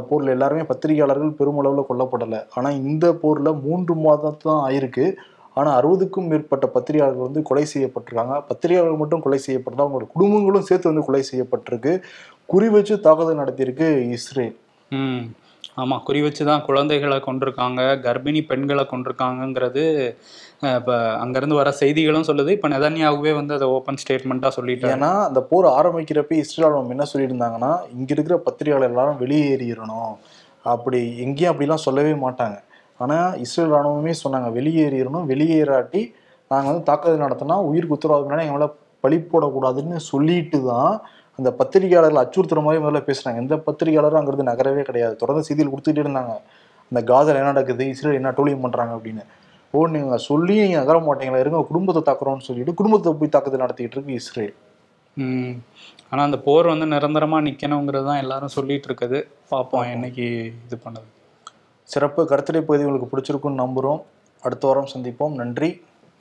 போரில் 0.09 0.33
எல்லாருமே 0.35 0.65
பத்திரிகையாளர்கள் 0.71 1.37
பெருமளவில் 1.39 1.89
கொல்லப்படலை. 1.91 2.41
ஆனால் 2.57 2.77
இந்த 2.89 3.07
போரில் 3.23 3.61
மூன்று 3.67 3.95
மாதம் 4.07 4.41
தான் 4.45 4.61
ஆயிருக்கு. 4.67 5.07
ஆனால் 5.59 5.77
அறுபதுக்கும் 5.79 6.29
மேற்பட்ட 6.31 6.67
பத்திரிகையாளர்கள் 6.75 7.29
வந்து 7.29 7.43
கொலை 7.49 7.65
செய்யப்பட்டிருக்காங்க. 7.73 8.37
பத்திரிகையாளர்கள் 8.51 9.03
மட்டும் 9.03 9.25
கொலை 9.25 9.41
செய்யப்பட்டதா 9.47 9.85
அவங்களோட 9.85 10.09
குடும்பங்களும் 10.15 10.67
சேர்த்து 10.69 10.91
வந்து 10.91 11.07
கொலை 11.09 11.23
செய்யப்பட்டிருக்கு. 11.31 11.95
குறி 12.53 12.69
வச்சு 12.77 12.97
தாக்குதல் 13.07 13.41
நடத்தியிருக்கு 13.43 13.89
இஸ்ரேல். 14.19 14.57
ஆமாம் 15.81 16.03
குறி 16.07 16.21
வச்சு 16.25 16.43
தான் 16.49 16.65
குழந்தைகளை 16.69 17.19
கொண்டிருக்காங்க 17.27 17.83
கர்ப்பிணி 18.07 18.41
பெண்களை 18.51 18.85
கொண்டிருக்காங்கங்கிறது 18.91 19.85
இப்போ 20.79 20.95
அங்கேருந்து 21.23 21.59
வர 21.61 21.71
செய்திகளும் 21.83 22.27
சொல்லுது. 22.29 22.51
இப்போ 22.57 22.69
நெதன்யாகவே 22.73 23.33
வந்து 23.39 23.53
அதை 23.59 23.67
ஓப்பன் 23.77 24.01
ஸ்டேட்மெண்ட்டாக 24.03 24.57
சொல்லிட்டு 24.57 24.91
ஏன்னா 24.97 25.11
அந்த 25.29 25.41
போர் 25.51 25.69
ஆரம்பிக்கிறப்ப 25.79 26.37
இஸ்ரேல் 26.43 26.69
அவங்க 26.69 26.95
என்ன 26.97 27.07
சொல்லியிருந்தாங்கன்னா 27.13 27.73
இங்கே 27.97 28.15
இருக்கிற 28.17 28.37
பத்திரிகையாளர் 28.47 28.91
எல்லாரும் 28.91 29.21
வெளியேறிடணும். 29.23 30.13
அப்படி 30.75 31.01
எங்கேயும் 31.25 31.53
அப்படிலாம் 31.53 31.85
சொல்லவே 31.87 32.13
மாட்டாங்க. 32.27 32.59
ஆனால் 33.01 33.33
இஸ்ரேல் 33.45 33.75
ராணுவமே 33.77 34.15
சொன்னாங்க 34.25 34.49
வெளியேறிடணும் 34.59 35.29
வெளியேறாட்டி 35.33 36.03
நாங்கள் 36.51 36.71
வந்து 36.71 36.89
தாக்குதல் 36.91 37.25
நடத்தினா 37.27 37.57
உயிர் 37.71 37.93
உத்தரவாதம் 37.97 38.47
எங்களால் 38.47 38.77
பழி 39.05 39.17
போடக்கூடாதுன்னு 39.33 39.99
சொல்லிட்டு 40.11 40.59
தான் 40.71 40.93
அந்த 41.39 41.51
பத்திரிகையாளர்கள் 41.61 42.23
அச்சுறுத்துற 42.25 42.61
மாதிரி 42.65 42.81
முதல்ல 42.85 43.01
பேசுனாங்க. 43.09 43.39
எந்த 43.45 43.57
பத்திரிகையாளரும் 43.67 44.21
அங்கிருந்து 44.21 44.51
நகரவே 44.51 44.83
கிடையாது. 44.89 45.15
தொடர்ந்து 45.23 45.47
செய்தியில் 45.49 45.73
கொடுத்துட்டே 45.75 46.03
இருந்தாங்க. 46.05 46.35
அந்த 46.91 47.01
காதல் 47.11 47.39
என்ன 47.41 47.53
நடக்குது? 47.53 47.85
இஸ்ரேல் 47.93 48.19
என்ன 48.21 48.33
டோலியம் 48.39 48.65
பண்றாங்க 48.65 48.93
அப்படின்னு. 48.99 49.25
ஓ 49.75 49.87
நீங்க 49.95 50.17
சொல்லி 50.31 50.55
நீங்க 50.63 50.79
நகர 50.83 50.97
மாட்டீங்களா? 51.07 51.43
இருங்க 51.45 51.61
குடும்பத்தை 51.71 52.03
தாக்குறோம்னு 52.09 52.47
சொல்லிட்டு 52.49 52.75
குடும்பத்தை 52.81 53.15
போய் 53.21 53.35
தாக்குதல் 53.37 53.65
நடத்திட்டு 53.65 53.97
இருக்கு 53.97 54.19
இஸ்ரேல். 54.21 54.55
ஆனால் 56.11 56.27
அந்த 56.29 56.39
போர் 56.47 56.73
வந்து 56.73 56.87
நிரந்தரமாக 56.95 57.47
நிற்கணுங்கிறது 57.47 58.07
தான் 58.11 58.21
எல்லாரும் 58.25 58.55
சொல்லிட்டு 58.57 58.89
இருக்குது. 58.91 59.19
பார்ப்போம் 59.53 59.89
என்னைக்கு 59.95 60.27
இது 60.67 60.77
பண்ணுது. 60.85 61.09
சிறப்பு 61.93 62.21
கருத்துரை 62.31 62.61
பகுதி 62.69 62.87
உங்களுக்கு 62.89 63.11
பிடிச்சிருக்குன்னு 63.13 63.63
நம்புறோம். 63.65 64.01
அடுத்த 64.43 64.67
வாரம் 64.69 64.93
சந்திப்போம். 64.95 65.35
நன்றி. 65.41 65.71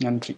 நன்றி. 0.05 0.33